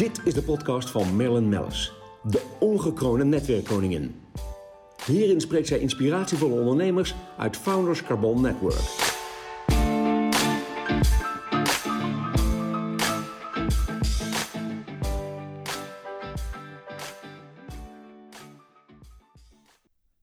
Dit 0.00 0.20
is 0.24 0.34
de 0.34 0.42
podcast 0.42 0.90
van 0.90 1.16
Marilyn 1.16 1.48
Mellis, 1.48 1.92
de 2.22 2.42
ongekroonde 2.60 3.24
netwerkkoningin. 3.24 4.14
Hierin 5.06 5.40
spreekt 5.40 5.66
zij 5.68 5.78
inspiratievolle 5.78 6.60
ondernemers 6.60 7.14
uit 7.38 7.56
Founders 7.56 8.02
Carbon 8.02 8.40
Network. 8.40 8.80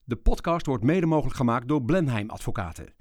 De 0.03 0.15
podcast 0.23 0.65
wordt 0.65 0.83
mede 0.83 1.05
mogelijk 1.05 1.35
gemaakt 1.35 1.67
door 1.67 1.81
Blenheim 1.81 2.29
Advocaten. 2.29 2.93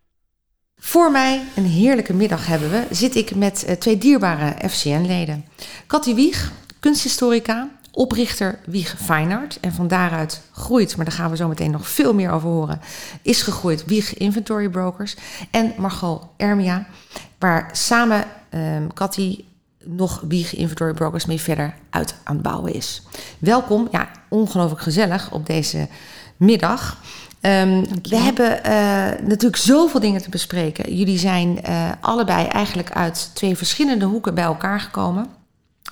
Voor 0.77 1.11
mij, 1.11 1.43
een 1.57 1.65
heerlijke 1.65 2.15
middag 2.15 2.47
hebben 2.47 2.71
we, 2.71 2.87
zit 2.91 3.15
ik 3.15 3.35
met 3.35 3.65
uh, 3.69 3.75
twee 3.75 3.99
dierbare 3.99 4.69
FCN-leden. 4.69 5.45
Cathy 5.87 6.15
Wieg, 6.15 6.53
kunsthistorica, 6.87 7.69
oprichter 7.93 8.59
Wieg 8.67 8.95
Feinart. 8.99 9.61
En 9.61 9.73
van 9.73 9.89
daaruit 9.89 10.43
groeit, 10.53 10.97
maar 10.97 11.05
daar 11.05 11.15
gaan 11.15 11.31
we 11.31 11.37
zo 11.37 11.49
meteen 11.49 11.71
nog 11.71 11.89
veel 11.89 12.15
meer 12.15 12.31
over 12.31 12.49
horen, 12.49 12.81
is 13.23 13.43
gegroeid 13.43 13.85
Wieg 13.85 14.15
Inventory 14.15 14.69
Brokers. 14.69 15.17
En 15.51 15.73
Margot 15.77 16.23
Ermia, 16.37 16.87
waar 17.39 17.69
samen 17.73 18.25
um, 18.51 18.93
Cathy 18.93 19.45
nog 19.85 20.23
Wieg 20.29 20.55
Inventory 20.55 20.93
Brokers 20.93 21.27
mee 21.27 21.41
verder 21.41 21.75
uit 21.91 22.15
aan 22.25 22.35
het 22.35 22.43
bouwen 22.43 22.75
is. 22.75 23.03
Welkom, 23.39 23.89
ja, 23.91 24.09
ongelooflijk 24.29 24.83
gezellig 24.83 25.33
op 25.33 25.47
deze 25.47 25.89
middag. 26.37 27.03
Um, 27.41 27.87
we 28.03 28.17
hebben 28.17 28.59
uh, 28.59 29.27
natuurlijk 29.27 29.57
zoveel 29.57 30.01
dingen 30.01 30.23
te 30.23 30.31
bespreken. 30.31 30.97
Jullie 30.97 31.19
zijn 31.19 31.59
uh, 31.69 31.91
allebei 32.01 32.47
eigenlijk 32.47 32.93
uit 32.93 33.31
twee 33.35 33.57
verschillende 33.57 34.05
hoeken 34.05 34.35
bij 34.35 34.45
elkaar 34.45 34.81
gekomen. 34.81 35.36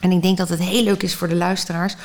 En 0.05 0.11
ik 0.13 0.23
denk 0.23 0.37
dat 0.37 0.49
het 0.49 0.61
heel 0.61 0.83
leuk 0.83 1.03
is 1.03 1.15
voor 1.15 1.29
de 1.29 1.35
luisteraars 1.35 1.97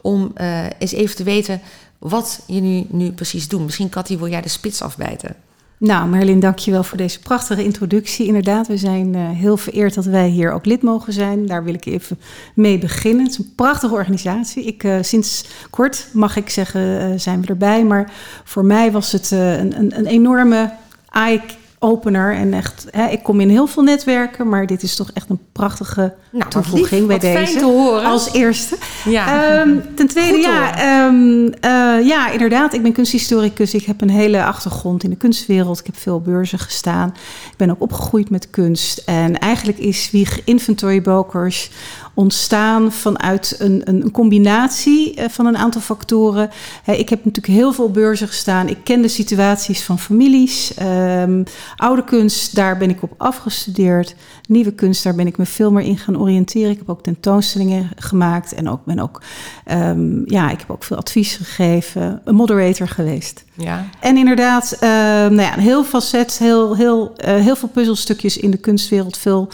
om 0.00 0.32
uh, 0.40 0.64
eens 0.78 0.92
even 0.92 1.16
te 1.16 1.22
weten 1.22 1.60
wat 1.98 2.40
jullie 2.46 2.86
nu 2.90 3.12
precies 3.12 3.48
doen. 3.48 3.64
Misschien, 3.64 3.88
Cathy, 3.88 4.18
wil 4.18 4.28
jij 4.28 4.40
de 4.40 4.48
spits 4.48 4.82
afbijten? 4.82 5.36
Nou, 5.78 6.08
Merlin, 6.08 6.40
dankjewel 6.40 6.82
voor 6.82 6.96
deze 6.96 7.20
prachtige 7.20 7.64
introductie. 7.64 8.26
Inderdaad, 8.26 8.66
we 8.66 8.76
zijn 8.76 9.14
uh, 9.14 9.30
heel 9.30 9.56
vereerd 9.56 9.94
dat 9.94 10.04
wij 10.04 10.28
hier 10.28 10.52
ook 10.52 10.66
lid 10.66 10.82
mogen 10.82 11.12
zijn. 11.12 11.46
Daar 11.46 11.64
wil 11.64 11.74
ik 11.74 11.86
even 11.86 12.18
mee 12.54 12.78
beginnen. 12.78 13.24
Het 13.24 13.32
is 13.32 13.38
een 13.38 13.52
prachtige 13.54 13.94
organisatie. 13.94 14.64
Ik, 14.64 14.84
uh, 14.84 14.96
sinds 15.00 15.44
kort, 15.70 16.08
mag 16.12 16.36
ik 16.36 16.50
zeggen, 16.50 17.20
zijn 17.20 17.40
we 17.40 17.46
erbij. 17.46 17.84
Maar 17.84 18.12
voor 18.44 18.64
mij 18.64 18.92
was 18.92 19.12
het 19.12 19.30
een, 19.30 19.78
een, 19.78 19.98
een 19.98 20.06
enorme 20.06 20.72
eye 21.10 21.40
opener. 21.78 22.34
En 22.34 22.52
echt, 22.52 22.86
hè, 22.90 23.06
ik 23.06 23.22
kom 23.22 23.40
in 23.40 23.48
heel 23.48 23.66
veel 23.66 23.82
netwerken, 23.82 24.48
maar 24.48 24.66
dit 24.66 24.82
is 24.82 24.96
toch 24.96 25.10
echt 25.14 25.30
een 25.30 25.40
prachtige 25.52 26.14
nou, 26.32 26.50
toevoeging 26.50 27.06
bij 27.06 27.18
deze. 27.18 27.44
Fijn 27.44 27.58
te 27.58 27.64
horen. 27.64 28.04
Als 28.04 28.32
eerste. 28.32 28.76
Ja. 29.04 29.60
Um, 29.60 29.82
ten 29.94 30.06
tweede, 30.06 30.34
Goed 30.34 30.44
ja, 30.44 31.06
um, 31.06 31.44
uh, 31.44 32.06
ja, 32.06 32.30
inderdaad. 32.30 32.72
Ik 32.72 32.82
ben 32.82 32.92
kunsthistoricus. 32.92 33.74
Ik 33.74 33.84
heb 33.84 34.00
een 34.00 34.10
hele 34.10 34.44
achtergrond 34.44 35.04
in 35.04 35.10
de 35.10 35.16
kunstwereld. 35.16 35.78
Ik 35.78 35.86
heb 35.86 35.96
veel 35.96 36.20
beurzen 36.20 36.58
gestaan. 36.58 37.08
Ik 37.50 37.56
ben 37.56 37.70
ook 37.70 37.82
opgegroeid 37.82 38.30
met 38.30 38.50
kunst. 38.50 39.02
En 39.06 39.38
eigenlijk 39.38 39.78
is 39.78 40.10
Wieg 40.10 40.44
Inventory 40.44 41.00
Brokers 41.00 41.70
ontstaan 42.18 42.92
vanuit 42.92 43.56
een, 43.58 43.82
een 43.84 44.10
combinatie 44.10 45.14
eh, 45.14 45.28
van 45.28 45.46
een 45.46 45.56
aantal 45.56 45.80
factoren. 45.80 46.50
ik 46.84 47.08
heb 47.08 47.24
natuurlijk 47.24 47.54
heel 47.58 47.72
veel 47.72 47.90
beurzen 47.90 48.28
gestaan. 48.28 48.68
Ik 48.68 48.78
ken 48.84 49.02
de 49.02 49.08
situaties 49.08 49.82
van 49.82 49.98
families. 49.98 50.72
Um, 50.82 51.44
oude 51.76 52.04
kunst, 52.04 52.54
daar 52.54 52.78
ben 52.78 52.90
ik 52.90 53.02
op 53.02 53.14
afgestudeerd. 53.16 54.14
Nieuwe 54.48 54.72
kunst, 54.72 55.04
daar 55.04 55.14
ben 55.14 55.26
ik 55.26 55.38
me 55.38 55.46
veel 55.46 55.72
meer 55.72 55.84
in 55.84 55.98
gaan 55.98 56.18
oriënteren. 56.18 56.70
Ik 56.70 56.78
heb 56.78 56.90
ook 56.90 57.02
tentoonstellingen 57.02 57.90
gemaakt 57.96 58.54
en 58.54 58.68
ook 58.68 58.84
ben 58.84 58.98
ook, 58.98 59.22
um, 59.70 60.22
ja, 60.26 60.50
ik 60.50 60.58
heb 60.58 60.70
ook 60.70 60.84
veel 60.84 60.96
advies 60.96 61.36
gegeven. 61.36 62.20
Een 62.24 62.34
moderator 62.34 62.88
geweest. 62.88 63.44
Ja. 63.54 63.88
En 64.00 64.16
inderdaad, 64.16 64.72
uh, 64.74 64.80
nou 64.80 65.40
ja, 65.40 65.56
een 65.56 65.62
heel 65.62 65.84
facet, 65.84 66.38
heel, 66.38 66.76
heel, 66.76 67.12
uh, 67.24 67.34
heel 67.34 67.56
veel 67.56 67.68
puzzelstukjes 67.68 68.36
in 68.36 68.50
de 68.50 68.56
kunstwereld, 68.56 69.18
veel 69.18 69.48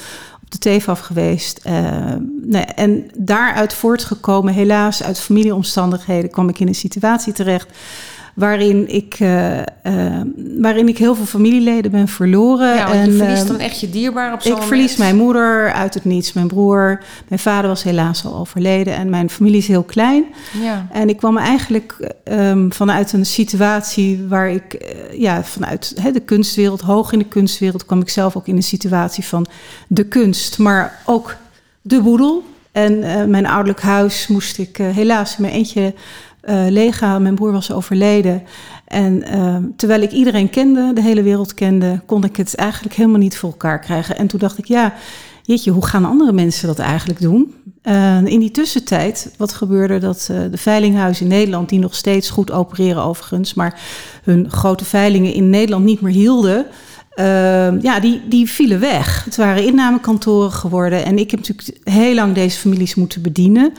de 0.55 0.61
TEFAF 0.61 1.01
geweest. 1.01 1.61
Uh, 1.67 2.13
nee, 2.43 2.63
en 2.63 3.11
daaruit 3.17 3.75
voortgekomen, 3.75 4.55
helaas 4.55 5.03
uit 5.03 5.21
familieomstandigheden, 5.21 6.31
kwam 6.31 6.49
ik 6.49 6.61
in 6.61 6.69
een 6.69 6.75
situatie 6.75 7.33
terecht 7.33 7.69
waarin 8.35 8.89
ik, 8.89 9.21
uh, 9.21 9.59
uh, 9.59 9.63
waarin 10.59 10.89
ik 10.89 10.99
heel 10.99 11.15
veel 11.15 11.25
familieleden 11.25 11.91
ben 11.91 12.09
verloren. 12.09 12.75
Ja, 12.75 12.93
en, 12.93 13.11
je 13.11 13.17
verliest 13.17 13.47
dan 13.47 13.59
echt 13.59 13.81
je 13.81 13.91
dierbaar 13.91 14.33
op 14.33 14.43
zo'n 14.43 14.57
Ik 14.57 14.63
verlies 14.63 14.97
mijn 14.97 15.17
moeder 15.17 15.73
uit 15.73 15.95
het 15.95 16.05
niets, 16.05 16.33
mijn 16.33 16.47
broer. 16.47 17.03
Mijn 17.29 17.41
vader 17.41 17.69
was 17.69 17.83
helaas 17.83 18.25
al 18.25 18.37
overleden 18.37 18.95
en 18.95 19.11
mijn 19.11 19.31
familie 19.31 19.59
is 19.59 19.69
heel 19.69 19.83
klein. 19.83 20.25
Ja. 20.63 20.87
En 20.93 21.09
ik 21.09 21.17
kwam 21.17 21.37
eigenlijk 21.39 22.15
um, 22.25 22.73
vanuit 22.73 23.13
een 23.13 23.27
situatie 23.27 24.27
waar 24.29 24.51
ik, 24.51 24.97
ja, 25.17 25.45
vanuit 25.45 25.95
he, 26.01 26.13
de 26.13 26.21
kunstwereld, 26.21 26.81
hoog 26.81 27.13
in 27.13 27.19
de 27.19 27.25
kunstwereld, 27.29 27.87
kwam 27.87 28.01
ik 28.01 28.09
zelf 28.09 28.37
ook 28.37 28.47
in 28.47 28.57
een 28.57 28.63
situatie 28.63 29.25
van 29.25 29.47
de 29.89 30.05
kunst, 30.05 30.59
maar 30.59 31.01
ook 31.05 31.37
de 31.83 32.01
boedel. 32.01 32.45
En 32.73 32.99
mijn 33.31 33.47
ouderlijk 33.47 33.83
huis 33.83 34.27
moest 34.27 34.59
ik 34.59 34.77
helaas 34.77 35.37
in 35.37 35.43
mijn 35.43 35.55
eentje 35.55 35.95
uh. 36.49 37.19
Mijn 37.19 37.35
broer 37.35 37.53
was 37.53 37.73
overleden. 37.73 38.43
En 38.85 39.25
uh, 39.35 39.57
terwijl 39.77 40.03
ik 40.03 40.11
iedereen 40.11 40.51
kende, 40.51 40.93
de 40.93 41.03
hele 41.03 41.23
wereld 41.23 41.55
kende, 41.55 42.01
kon 42.07 42.25
ik 42.25 42.37
het 42.37 42.55
eigenlijk 42.55 42.95
helemaal 42.95 43.19
niet 43.19 43.37
voor 43.37 43.51
elkaar 43.51 43.81
krijgen. 43.81 44.17
En 44.17 44.27
toen 44.27 44.39
dacht 44.39 44.59
ik, 44.59 44.65
ja, 44.65 44.95
jeetje, 45.43 45.71
hoe 45.71 45.87
gaan 45.87 46.05
andere 46.05 46.33
mensen 46.33 46.67
dat 46.67 46.79
eigenlijk 46.79 47.21
doen? 47.21 47.55
Uh, 47.83 48.25
in 48.25 48.41
die 48.41 48.51
tussentijd, 48.51 49.35
wat 49.37 49.53
gebeurde 49.53 49.99
dat 49.99 50.25
de 50.51 50.57
veilinghuizen 50.57 51.25
in 51.25 51.33
Nederland, 51.33 51.69
die 51.69 51.79
nog 51.79 51.95
steeds 51.95 52.31
goed 52.31 52.51
opereren 52.51 53.03
overigens, 53.03 53.55
maar 53.55 53.81
hun 54.23 54.51
grote 54.51 54.85
veilingen 54.85 55.33
in 55.33 55.51
Nederland 55.51 55.85
niet 55.85 56.01
meer 56.01 56.13
hielden, 56.13 56.67
uh, 57.17 57.83
ja, 57.83 58.01
die, 58.01 58.23
die 58.29 58.51
vielen 58.51 58.81
weg. 58.81 59.25
Het 59.25 59.37
waren 59.37 59.65
innamekantoren 59.65 60.53
geworden. 60.53 61.05
En 61.05 61.19
ik 61.19 61.31
heb 61.31 61.41
natuurlijk 61.41 61.89
heel 61.89 62.15
lang 62.15 62.35
deze 62.35 62.59
families 62.59 62.95
moeten 62.95 63.23
bedienen. 63.23 63.73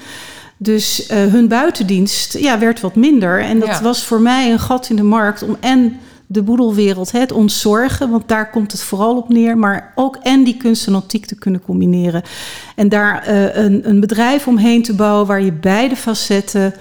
Dus 0.57 1.09
uh, 1.11 1.17
hun 1.17 1.47
buitendienst 1.47 2.38
ja, 2.38 2.59
werd 2.59 2.81
wat 2.81 2.95
minder. 2.95 3.39
En 3.41 3.59
dat 3.59 3.67
ja. 3.67 3.81
was 3.81 4.03
voor 4.03 4.21
mij 4.21 4.51
een 4.51 4.59
gat 4.59 4.89
in 4.89 4.95
de 4.95 5.03
markt 5.03 5.43
om 5.43 5.57
en 5.59 5.99
de 6.27 6.43
boedelwereld, 6.43 7.11
het 7.11 7.31
ontzorgen, 7.31 8.09
want 8.09 8.27
daar 8.27 8.49
komt 8.49 8.71
het 8.71 8.81
vooral 8.81 9.17
op 9.17 9.29
neer, 9.29 9.57
maar 9.57 9.91
ook 9.95 10.16
en 10.16 10.43
die 10.43 10.57
kunst 10.57 10.88
en 10.88 10.95
antiek 10.95 11.25
te 11.25 11.35
kunnen 11.35 11.61
combineren. 11.61 12.21
En 12.75 12.89
daar 12.89 13.29
uh, 13.29 13.55
een, 13.55 13.89
een 13.89 13.99
bedrijf 13.99 14.47
omheen 14.47 14.83
te 14.83 14.93
bouwen 14.93 15.27
waar 15.27 15.41
je 15.41 15.51
beide 15.51 15.95
facetten 15.95 16.73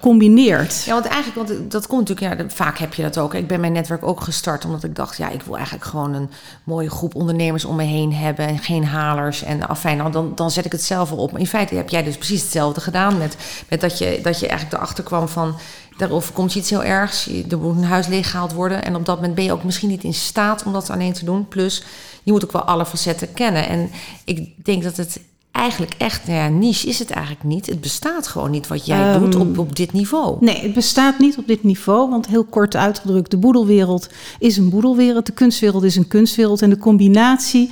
combineert. 0.00 0.82
Ja, 0.84 0.92
want 0.92 1.06
eigenlijk, 1.06 1.48
want 1.48 1.70
dat 1.70 1.86
komt 1.86 2.08
natuurlijk, 2.08 2.40
ja, 2.40 2.48
vaak 2.48 2.78
heb 2.78 2.94
je 2.94 3.02
dat 3.02 3.18
ook. 3.18 3.34
Ik 3.34 3.46
ben 3.46 3.60
mijn 3.60 3.72
netwerk 3.72 4.06
ook 4.06 4.20
gestart 4.20 4.64
omdat 4.64 4.84
ik 4.84 4.94
dacht, 4.94 5.16
ja, 5.16 5.28
ik 5.28 5.42
wil 5.42 5.56
eigenlijk 5.56 5.84
gewoon 5.84 6.14
een 6.14 6.30
mooie 6.64 6.90
groep 6.90 7.14
ondernemers 7.14 7.64
om 7.64 7.76
me 7.76 7.82
heen 7.82 8.14
hebben 8.14 8.46
en 8.46 8.58
geen 8.58 8.84
halers. 8.84 9.42
En 9.42 9.68
afijn, 9.68 9.96
nou, 9.96 10.12
dan, 10.12 10.32
dan 10.34 10.50
zet 10.50 10.64
ik 10.64 10.72
het 10.72 10.82
zelf 10.82 11.12
op. 11.12 11.38
In 11.38 11.46
feite 11.46 11.74
heb 11.74 11.88
jij 11.88 12.02
dus 12.02 12.16
precies 12.16 12.42
hetzelfde 12.42 12.80
gedaan 12.80 13.18
met, 13.18 13.36
met 13.68 13.80
dat, 13.80 13.98
je, 13.98 14.18
dat 14.22 14.40
je 14.40 14.48
eigenlijk 14.48 14.76
erachter 14.76 15.04
kwam 15.04 15.28
van, 15.28 15.56
daarover 15.96 16.32
komt 16.32 16.52
je 16.52 16.58
iets 16.58 16.70
heel 16.70 16.84
ergs. 16.84 17.28
Er 17.50 17.58
moet 17.58 17.76
een 17.76 17.84
huis 17.84 18.06
leeggehaald 18.06 18.52
worden. 18.52 18.84
En 18.84 18.96
op 18.96 19.06
dat 19.06 19.16
moment 19.16 19.34
ben 19.34 19.44
je 19.44 19.52
ook 19.52 19.64
misschien 19.64 19.88
niet 19.88 20.04
in 20.04 20.14
staat 20.14 20.62
om 20.62 20.72
dat 20.72 20.90
alleen 20.90 21.12
te 21.12 21.24
doen. 21.24 21.48
Plus, 21.48 21.84
je 22.22 22.32
moet 22.32 22.44
ook 22.44 22.52
wel 22.52 22.62
alle 22.62 22.86
facetten 22.86 23.32
kennen. 23.32 23.68
En 23.68 23.90
ik 24.24 24.64
denk 24.64 24.82
dat 24.82 24.96
het 24.96 25.20
eigenlijk 25.52 25.92
echt, 25.98 26.26
nou 26.26 26.38
ja, 26.38 26.48
niche 26.48 26.86
is 26.86 26.98
het 26.98 27.10
eigenlijk 27.10 27.44
niet. 27.44 27.66
Het 27.66 27.80
bestaat 27.80 28.26
gewoon 28.26 28.50
niet 28.50 28.66
wat 28.66 28.86
jij 28.86 29.14
um, 29.14 29.20
doet 29.20 29.34
op, 29.34 29.58
op 29.58 29.76
dit 29.76 29.92
niveau. 29.92 30.36
Nee, 30.40 30.62
het 30.62 30.74
bestaat 30.74 31.18
niet 31.18 31.38
op 31.38 31.46
dit 31.46 31.62
niveau. 31.62 32.10
Want 32.10 32.26
heel 32.26 32.44
kort 32.44 32.76
uitgedrukt, 32.76 33.30
de 33.30 33.36
boedelwereld 33.36 34.08
is 34.38 34.56
een 34.56 34.70
boedelwereld. 34.70 35.26
De 35.26 35.32
kunstwereld 35.32 35.82
is 35.82 35.96
een 35.96 36.08
kunstwereld. 36.08 36.62
En 36.62 36.70
de 36.70 36.78
combinatie, 36.78 37.70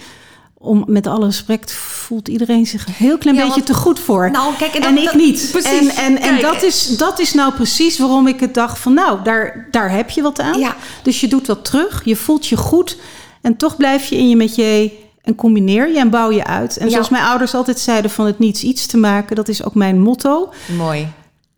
om 0.58 0.84
met 0.86 1.06
alle 1.06 1.24
respect, 1.24 1.72
voelt 1.72 2.28
iedereen 2.28 2.66
zich 2.66 2.86
een 2.86 2.92
heel 2.92 3.18
klein 3.18 3.36
ja, 3.36 3.42
beetje 3.42 3.60
want, 3.60 3.72
te 3.72 3.74
goed 3.74 3.98
voor. 3.98 4.30
Nou, 4.30 4.54
kijk, 4.56 4.74
en, 4.74 4.82
en 4.82 4.94
dat, 4.94 5.04
ik 5.04 5.14
niet. 5.14 5.48
Precies, 5.52 5.94
en 5.94 6.04
en, 6.04 6.20
en 6.20 6.40
dat, 6.40 6.62
is, 6.62 6.96
dat 6.96 7.20
is 7.20 7.34
nou 7.34 7.52
precies 7.52 7.98
waarom 7.98 8.26
ik 8.26 8.40
het 8.40 8.54
dacht 8.54 8.78
van, 8.78 8.94
nou, 8.94 9.22
daar, 9.22 9.68
daar 9.70 9.90
heb 9.90 10.10
je 10.10 10.22
wat 10.22 10.40
aan. 10.40 10.58
Ja. 10.58 10.76
Dus 11.02 11.20
je 11.20 11.28
doet 11.28 11.46
dat 11.46 11.64
terug, 11.64 12.04
je 12.04 12.16
voelt 12.16 12.46
je 12.46 12.56
goed. 12.56 12.96
En 13.40 13.56
toch 13.56 13.76
blijf 13.76 14.06
je 14.06 14.16
in 14.16 14.28
je 14.28 14.36
met 14.36 14.54
je 14.54 14.98
en 15.22 15.34
combineer 15.34 15.88
je 15.88 15.98
en 15.98 16.10
bouw 16.10 16.30
je 16.30 16.44
uit. 16.44 16.76
En 16.76 16.84
Ja. 16.86 16.90
zoals 16.92 17.08
mijn 17.08 17.24
ouders 17.24 17.54
altijd 17.54 17.78
zeiden, 17.78 18.10
van 18.10 18.26
het 18.26 18.38
niets 18.38 18.62
iets 18.62 18.86
te 18.86 18.96
maken, 18.96 19.36
dat 19.36 19.48
is 19.48 19.64
ook 19.64 19.74
mijn 19.74 20.00
motto. 20.00 20.52
Mooi. 20.76 21.08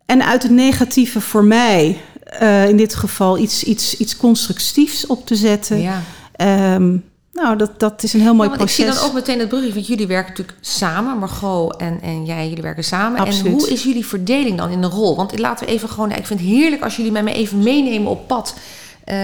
En 0.05 0.25
uit 0.25 0.43
het 0.43 0.51
negatieve 0.51 1.21
voor 1.21 1.43
mij, 1.43 1.97
eh, 2.23 2.69
in 2.69 2.77
dit 2.77 2.95
geval 2.95 3.37
iets, 3.37 3.63
iets, 3.63 3.97
iets 3.97 4.17
constructiefs 4.17 5.05
op 5.05 5.25
te 5.25 5.35
zetten. 5.35 5.81
Ja. 5.81 6.01
Ehm, 6.35 6.97
nou, 7.33 7.57
dat, 7.57 7.79
dat 7.79 8.03
is 8.03 8.13
een 8.13 8.21
heel 8.21 8.33
mooi 8.35 8.49
Ja, 8.49 8.57
want 8.57 8.69
ik 8.69 8.75
proces. 8.75 8.93
zie 8.93 9.01
dan 9.01 9.09
ook 9.09 9.13
meteen 9.13 9.39
het 9.39 9.49
brugje, 9.49 9.73
want 9.73 9.87
jullie 9.87 10.07
werken 10.07 10.29
natuurlijk 10.29 10.57
samen, 10.61 11.17
Margot 11.17 11.75
en, 11.75 11.99
en 12.01 12.25
jij, 12.25 12.47
jullie 12.47 12.63
werken 12.63 12.83
samen. 12.83 13.19
Absoluut. 13.19 13.45
En 13.53 13.59
hoe 13.59 13.69
is 13.69 13.83
jullie 13.83 14.05
verdeling 14.05 14.57
dan 14.57 14.69
in 14.69 14.81
de 14.81 14.87
rol? 14.87 15.15
Want 15.15 15.39
laten 15.39 15.65
we 15.65 15.71
even 15.71 15.89
gewoon, 15.89 16.11
ik 16.11 16.25
vind 16.25 16.39
het 16.39 16.49
heerlijk 16.49 16.81
als 16.83 16.95
jullie 16.95 17.11
mij 17.11 17.33
even 17.33 17.57
meenemen 17.63 18.11
op 18.11 18.27
pad 18.27 18.55
eh, 19.03 19.15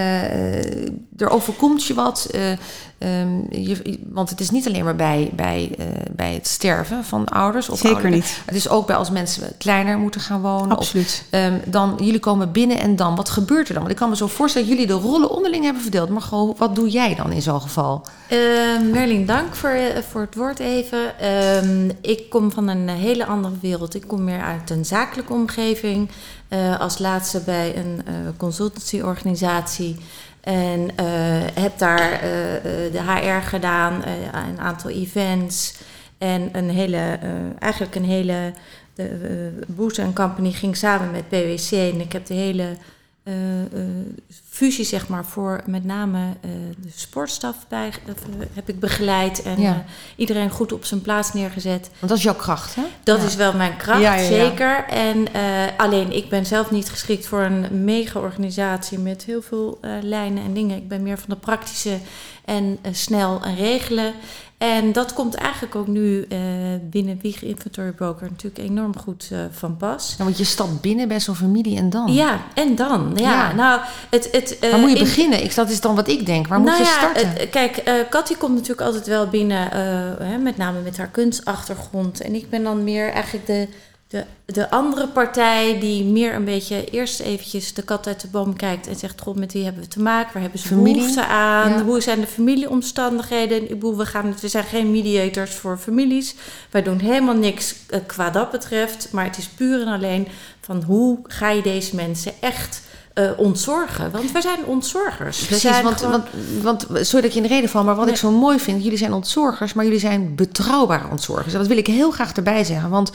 er 1.21 1.30
overkomt 1.30 1.83
je 1.86 1.94
wat. 1.94 2.27
eh, 2.31 2.51
ehm, 2.98 3.30
je, 3.50 4.00
want 4.10 4.30
het 4.30 4.39
is 4.39 4.50
niet 4.50 4.68
alleen 4.68 4.83
maar 4.83 4.95
bij, 4.95 5.30
bij, 5.33 5.71
eh, 5.77 5.86
bij 6.12 6.33
het 6.33 6.48
sterven 6.48 7.04
van 7.04 7.25
ouders. 7.25 7.69
Of 7.69 7.77
Zeker 7.77 7.94
ouderen. 7.95 8.16
niet. 8.18 8.42
Het 8.45 8.56
is 8.56 8.69
ook 8.69 8.88
bij 8.88 8.95
als 8.95 9.10
mensen 9.12 9.44
kleiner 9.57 9.98
moeten 9.98 10.21
gaan 10.21 10.42
wonen. 10.42 10.71
Of, 10.71 10.77
Absoluut. 10.77 11.24
ehm, 11.30 11.54
dan, 11.66 11.95
jullie 12.01 12.19
komen 12.19 12.51
binnen 12.51 12.80
en 12.80 12.95
dan, 12.95 13.16
wat 13.16 13.30
gebeurt 13.30 13.68
er 13.68 13.74
dan? 13.74 13.81
Want 13.83 13.94
ik 13.94 14.00
kan 14.00 14.10
me 14.10 14.16
zo 14.16 14.27
voorstellen 14.27 14.68
dat 14.68 14.77
jullie 14.77 14.94
de 14.94 15.07
rollen 15.07 15.30
onderling 15.30 15.63
hebben 15.63 15.81
verdeeld. 15.81 16.10
Maar 16.10 16.21
gewoon, 16.21 16.56
wat 16.57 16.75
doe 16.75 16.89
jij 16.89 17.16
dan 17.16 17.31
in 17.31 17.42
zo'n 17.42 17.62
geval? 17.62 18.06
Eh, 18.27 18.38
Merlin, 18.92 19.25
dank 19.25 19.56
voor, 19.56 19.69
eh, 19.69 20.01
voor 20.12 20.21
het 20.21 20.36
woord 20.36 20.60
even. 20.60 21.19
Ehm, 21.19 21.89
ik 22.01 22.30
kom 22.30 22.51
van 22.51 22.68
een 22.68 22.89
hele 22.89 23.25
andere 23.25 23.54
wereld. 23.62 23.95
Ik 23.95 24.04
kom 24.07 24.24
meer 24.24 24.42
uit 24.42 24.69
een 24.69 24.86
zakelijke 24.86 25.33
omgeving. 25.33 26.10
eh, 26.50 26.80
als 26.80 26.98
laatste 26.98 27.39
bij 27.45 27.77
een 27.77 28.01
eh, 28.06 28.13
consultancyorganisatie. 28.38 29.98
En 30.42 30.90
eh, 30.96 31.06
heb 31.54 31.78
daar 31.78 32.12
eh, 32.12 32.56
eh, 32.56 32.92
de 32.92 33.02
HR 33.02 33.48
gedaan, 33.48 34.04
een 34.50 34.60
aantal 34.60 34.90
events. 34.90 35.76
En 36.18 36.50
een 36.52 36.70
hele, 36.70 37.20
eigenlijk 37.60 37.96
een 37.96 38.06
hele... 38.06 38.54
De 38.94 39.52
Boes 39.68 40.00
Company 40.14 40.52
ging 40.52 40.78
samen 40.78 41.12
met 41.12 41.28
PwC. 41.30 41.72
En 41.72 42.00
ik 42.02 42.12
heb 42.12 42.26
de 42.26 42.34
hele 42.34 42.78
eh, 43.24 43.62
eh, 43.62 43.69
fusie, 44.50 44.86
zeg 44.86 45.07
maar, 45.07 45.25
voor 45.25 45.62
met 45.66 45.83
name 45.86 46.19
eh, 46.42 46.50
de 46.81 46.89
sportstaf 46.95 47.56
bij, 47.68 47.92
dat, 48.06 48.18
heb 48.54 48.69
ik 48.69 48.80
begeleid. 48.80 49.42
En 49.42 49.62
Ja. 49.62 49.83
iedereen 50.16 50.50
goed 50.50 50.71
op 50.71 50.86
zijn 50.86 51.01
plaats 51.01 51.33
neergezet. 51.33 51.89
Want 52.00 52.10
dat 52.10 52.18
is 52.18 52.24
jouw 52.24 52.36
kracht, 52.36 52.75
hè? 52.75 52.81
Dat 53.04 53.19
Ja. 53.19 53.25
is 53.27 53.36
wel 53.36 53.54
mijn 53.54 53.77
kracht, 53.77 54.01
Ja, 54.01 54.18
zeker. 54.18 54.86
En 54.88 55.27
alleen, 55.77 56.12
ik 56.12 56.30
ben 56.30 56.45
zelf 56.45 56.71
niet 56.71 56.89
geschikt 56.89 57.27
voor 57.27 57.42
een 57.42 57.83
mega-organisatie 57.83 59.00
met 59.00 59.24
heel 59.24 59.42
veel 59.42 59.80
lijnen 60.01 60.44
en 60.44 60.54
dingen. 60.54 60.77
Ik 60.77 60.88
ben 60.88 61.04
meer 61.04 61.18
van 61.18 61.30
de 61.30 61.36
praktische 61.36 61.98
en 62.45 62.80
snel 62.92 63.42
en 63.44 63.56
regelen. 63.56 64.13
En 64.60 64.92
dat 64.92 65.14
komt 65.14 65.36
eigenlijk 65.36 65.76
ook 65.76 65.88
nu 65.88 66.26
eh, 66.30 66.40
binnen 66.82 67.20
Wieg 67.22 67.44
Inventory 67.44 67.92
Broker 67.92 68.28
natuurlijk 68.30 68.70
enorm 68.70 68.98
goed 68.98 69.30
eh, 69.32 69.40
van 69.52 69.78
pas. 69.78 70.16
Ja, 70.18 70.24
want 70.24 70.38
je 70.38 70.44
stapt 70.44 70.82
binnen 70.82 71.08
bij 71.08 71.20
zo'n 71.20 71.36
familie 71.36 71.78
en 71.78 71.90
dan. 71.90 72.14
Ja, 72.14 72.40
en 72.54 72.76
dan? 72.76 73.12
Ja, 73.16 73.32
Ja. 73.32 73.54
nou, 73.54 73.82
het... 74.10 74.30
het 74.32 74.60
eh, 74.60 74.72
Waar 74.72 74.80
moet 74.80 74.90
je 74.92 74.96
in- 74.98 75.04
beginnen? 75.04 75.44
Ik, 75.44 75.56
dat 75.56 75.70
is 75.70 75.82
dan 75.82 75.96
wat 75.96 76.08
ik 76.08 76.26
denk. 76.26 76.48
Waar 76.48 76.60
moet 76.60 76.68
nou 76.68 76.80
je 76.82 76.88
ja, 76.88 76.92
starten? 76.98 77.50
kijk, 77.50 77.84
Cathy 78.10 78.36
komt 78.36 78.54
natuurlijk 78.54 78.82
altijd 78.82 79.08
wel 79.08 79.28
binnen, 79.28 79.70
hè, 80.26 80.38
met 80.38 80.58
name 80.58 80.80
met 80.82 80.98
haar 80.98 81.08
kunstachtergrond. 81.10 82.22
En 82.22 82.36
ik 82.36 82.50
ben 82.50 82.64
dan 82.64 82.84
meer 82.84 83.12
eigenlijk 83.12 83.46
de, 83.46 83.68
de, 84.10 84.26
de 84.46 84.70
andere 84.70 85.08
partij 85.08 85.80
die 85.80 86.04
meer 86.04 86.34
een 86.34 86.46
beetje 86.46 86.86
eerst 86.86 87.20
eventjes 87.20 87.74
de 87.74 87.84
kat 87.84 88.08
uit 88.08 88.22
de 88.22 88.28
boom 88.28 88.56
kijkt 88.56 88.88
en 88.88 88.96
zegt: 88.96 89.22
God, 89.22 89.36
met 89.36 89.54
wie 89.54 89.64
hebben 89.64 89.82
we 89.82 89.88
te 89.88 90.02
maken? 90.02 90.34
Waar 90.34 90.42
hebben 90.42 90.60
ze 90.60 90.68
Familie? 90.68 90.96
behoefte 90.96 91.26
aan? 91.26 91.70
Ja. 91.70 91.84
Hoe 91.84 92.02
zijn 92.02 92.20
de 92.20 92.28
familieomstandigheden? 92.28 93.62
Ik 93.62 93.68
bedoel, 93.70 93.98
we, 93.98 94.06
gaan, 94.06 94.36
we 94.42 94.48
zijn 94.48 94.64
geen 94.64 94.92
mediators 94.92 95.56
voor 95.56 95.78
families. 95.78 96.36
Wij 96.70 96.84
doen 96.84 97.00
helemaal 97.00 97.36
niks 97.36 97.76
eh, 97.90 98.00
qua 98.06 98.30
dat 98.30 98.52
betreft. 98.52 99.08
Maar 99.12 99.26
het 99.26 99.38
is 99.38 99.48
puur 99.48 99.82
en 99.82 99.94
alleen 99.94 100.28
van 100.62 100.84
hoe 100.84 101.20
ga 101.24 101.50
je 101.50 101.62
deze 101.62 101.96
mensen 101.96 102.34
echt 102.40 102.82
eh, 103.14 103.30
ontzorgen? 103.38 104.12
Want 104.12 104.32
we 104.32 104.42
zijn 104.42 104.66
ontzorgers. 104.66 105.46
Precies, 105.46 105.62
zijn 105.62 105.84
want, 105.84 105.98
gewoon- 106.02 106.24
want, 106.62 106.86
want 106.88 107.08
sorry 107.08 107.22
dat 107.22 107.24
ik 107.24 107.32
je 107.32 107.36
in 107.42 107.48
de 107.48 107.54
reden 107.54 107.70
val, 107.70 107.84
maar 107.84 107.96
wat 107.96 108.06
Nee. 108.06 108.14
ik 108.14 108.20
zo 108.20 108.32
mooi 108.32 108.60
vind, 108.60 108.84
jullie 108.84 108.98
zijn 108.98 109.14
ontzorgers, 109.14 109.74
maar 109.74 109.86
jullie 109.86 110.00
zijn 110.00 110.36
betrouwbare 110.36 111.08
ontzorgers. 111.12 111.54
En 111.54 111.60
dat 111.60 111.68
wil 111.68 111.78
ik 111.78 111.88
heel 111.88 112.12
graag 112.12 112.34
erbij 112.34 112.64
zeggen, 112.64 112.90
want 112.90 113.12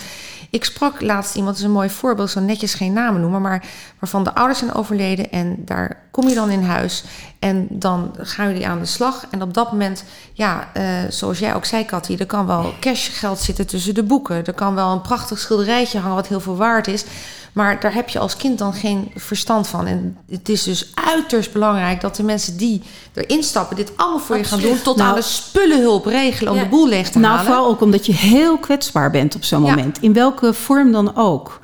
ik 0.51 0.65
sprak 0.65 1.01
laatst 1.01 1.35
iemand, 1.35 1.53
dat 1.55 1.63
is 1.65 1.69
een 1.71 1.77
mooi 1.77 1.91
voorbeeld, 1.91 2.31
zo 2.31 2.41
netjes 2.41 2.75
geen 2.75 2.93
namen 2.93 3.21
noemen, 3.21 3.41
maar 3.41 3.65
waarvan 3.99 4.25
de 4.25 4.35
ouders 4.35 4.59
zijn 4.59 4.75
overleden 4.75 5.31
en 5.31 5.57
daar 5.65 6.03
kom 6.11 6.29
je 6.29 6.35
dan 6.35 6.51
in 6.51 6.63
huis 6.63 7.05
en 7.39 7.67
dan 7.71 8.15
gaan 8.19 8.49
jullie 8.49 8.67
aan 8.67 8.79
de 8.79 8.87
slag. 8.87 9.27
En 9.31 9.43
op 9.43 9.55
dat 9.55 9.71
moment, 9.73 10.05
ja, 10.33 10.69
eh, 10.73 10.85
zoals 11.09 11.39
jij 11.39 11.55
ook 11.55 11.65
zei, 11.65 11.85
Cathy, 11.85 12.17
er 12.19 12.27
kan 12.27 12.47
wel 12.47 12.75
cashgeld 12.81 13.39
zitten 13.41 13.67
tussen 13.67 13.95
de 13.95 14.03
boeken, 14.03 14.45
er 14.45 14.55
kan 14.55 14.75
wel 14.75 14.93
een 14.93 15.01
prachtig 15.01 15.39
schilderijtje 15.39 15.99
hangen 15.99 16.17
wat 16.17 16.27
heel 16.29 16.41
veel 16.41 16.57
waard 16.57 16.87
is. 16.89 17.05
Maar 17.55 17.81
daar 17.81 17.95
heb 17.95 18.09
je 18.09 18.19
als 18.19 18.37
kind 18.37 18.59
dan 18.59 18.73
geen 18.73 19.11
verstand 19.17 19.69
van. 19.69 19.87
En 19.87 20.17
het 20.31 20.49
is 20.49 20.63
dus 20.63 20.91
uiterst 20.95 21.53
belangrijk 21.53 22.01
dat 22.01 22.17
de 22.17 22.23
mensen 22.23 22.57
die 22.57 22.83
erin 23.15 23.43
stappen... 23.43 23.77
dit 23.77 23.93
allemaal 23.97 24.19
voor 24.19 24.37
je 24.37 24.45
gaan 24.45 24.61
doen... 24.61 24.83
tot 24.83 24.97
Nou- 24.97 25.09
aan 25.09 25.15
de 25.15 25.23
spullenhulp 25.23 26.07
regelen 26.07 26.53
om 26.53 26.59
Ja. 26.59 26.65
de 26.65 26.69
boel 26.69 26.89
leeg 26.89 27.11
te 27.11 27.19
Nou, 27.19 27.35
halen. 27.35 27.47
vooral 27.53 27.67
ook 27.71 27.81
omdat 27.81 28.07
je 28.07 28.13
heel 28.13 28.59
kwetsbaar 28.59 29.11
bent 29.11 29.35
op 29.35 29.45
zo'n 29.45 29.65
Ja. 29.65 29.71
moment. 29.71 29.99
In 30.01 30.13
welke 30.13 30.53
vorm 30.55 30.93
dan 30.93 31.17
ook. 31.17 31.61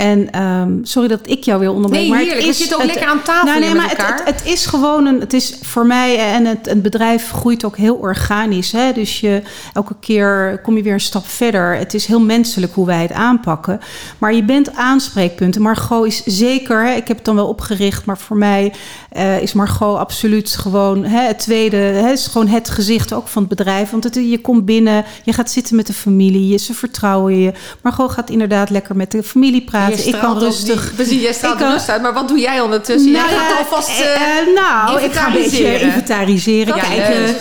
En 0.00 0.30
ehm, 0.30 0.72
sorry 0.82 1.08
dat 1.08 1.20
ik 1.22 1.44
jou 1.44 1.60
weer 1.60 1.70
onderbreek. 1.72 2.00
Nee, 2.00 2.10
maar 2.10 2.18
heerlijk. 2.18 2.36
het 2.38 2.46
We 2.46 2.50
is, 2.52 2.58
zitten 2.58 2.76
ook 2.76 2.82
het- 2.82 2.92
lekker 2.92 3.10
aan 3.12 3.22
tafel 3.22 3.44
Nou, 3.46 3.60
nee, 3.60 3.68
met 3.68 3.76
maar 3.78 3.88
het, 3.90 4.24
het, 4.24 4.34
het 4.38 4.46
is 4.52 4.66
gewoon 4.66 5.06
een. 5.06 5.20
Het 5.20 5.32
is 5.32 5.58
voor 5.62 5.86
mij 5.86 6.18
en 6.18 6.44
het, 6.44 6.66
het 6.66 6.82
bedrijf 6.82 7.30
groeit 7.30 7.64
ook 7.64 7.76
heel 7.76 7.94
organisch. 7.94 8.72
Hè? 8.72 8.92
Dus 8.92 9.20
je, 9.20 9.42
elke 9.72 9.94
keer 10.00 10.60
kom 10.62 10.76
je 10.76 10.82
weer 10.82 10.92
een 10.92 11.00
stap 11.00 11.26
verder. 11.26 11.74
Het 11.76 11.94
is 11.94 12.06
heel 12.06 12.20
menselijk 12.20 12.72
hoe 12.74 12.86
wij 12.86 13.02
het 13.02 13.12
aanpakken. 13.12 13.80
Maar 14.18 14.34
je 14.34 14.44
bent 14.44 14.74
aanspreekpunten. 14.74 15.62
Margot 15.62 16.06
is 16.06 16.22
zeker. 16.24 16.84
Hè, 16.86 16.92
ik 16.94 17.08
heb 17.08 17.16
het 17.16 17.24
dan 17.26 17.34
wel 17.34 17.48
opgericht, 17.48 18.04
maar 18.04 18.18
voor 18.18 18.36
mij 18.36 18.72
eh, 19.10 19.42
is 19.42 19.52
Margot 19.52 19.98
absoluut 19.98 20.50
gewoon 20.60 21.04
hè, 21.04 21.26
het 21.26 21.38
tweede. 21.38 21.76
Hè, 21.76 22.12
is 22.12 22.26
gewoon 22.26 22.46
het 22.46 22.70
gezicht 22.70 23.12
ook 23.12 23.28
van 23.28 23.42
het 23.42 23.56
bedrijf. 23.56 23.90
Want 23.90 24.04
het, 24.04 24.14
je 24.14 24.38
komt 24.40 24.64
binnen, 24.64 25.04
je 25.24 25.32
gaat 25.32 25.50
zitten 25.50 25.76
met 25.76 25.86
de 25.86 25.92
familie, 25.92 26.48
je, 26.48 26.56
ze 26.58 26.74
vertrouwen 26.74 27.38
je. 27.38 27.52
Margot 27.82 28.10
gaat 28.10 28.30
inderdaad 28.30 28.70
lekker 28.70 28.96
met 28.96 29.10
de 29.10 29.22
familie 29.22 29.62
praten. 29.62 30.06
Ik 30.08 30.16
kan 30.20 30.38
rustig. 30.38 30.82
die- 30.86 30.94
precies, 30.94 31.22
jij 31.22 31.32
straalt 31.32 31.54
Ik 31.54 31.60
kan- 31.60 31.72
rust 31.72 31.88
uit. 31.88 32.02
Maar 32.02 32.12
wat 32.14 32.28
doe 32.28 32.38
jij 32.38 32.60
ondertussen? 32.60 33.10
jij 33.10 33.20
gaat 33.20 33.50
ja, 33.50 33.58
alvast... 33.58 33.88
eh, 33.88 34.14
eh, 34.14 34.54
nou, 34.54 35.00
ik 35.02 35.12
ga 35.12 35.26
een 35.26 35.32
beetje 35.32 35.80
inventariseren. 35.80 36.74
kijken. 36.74 37.34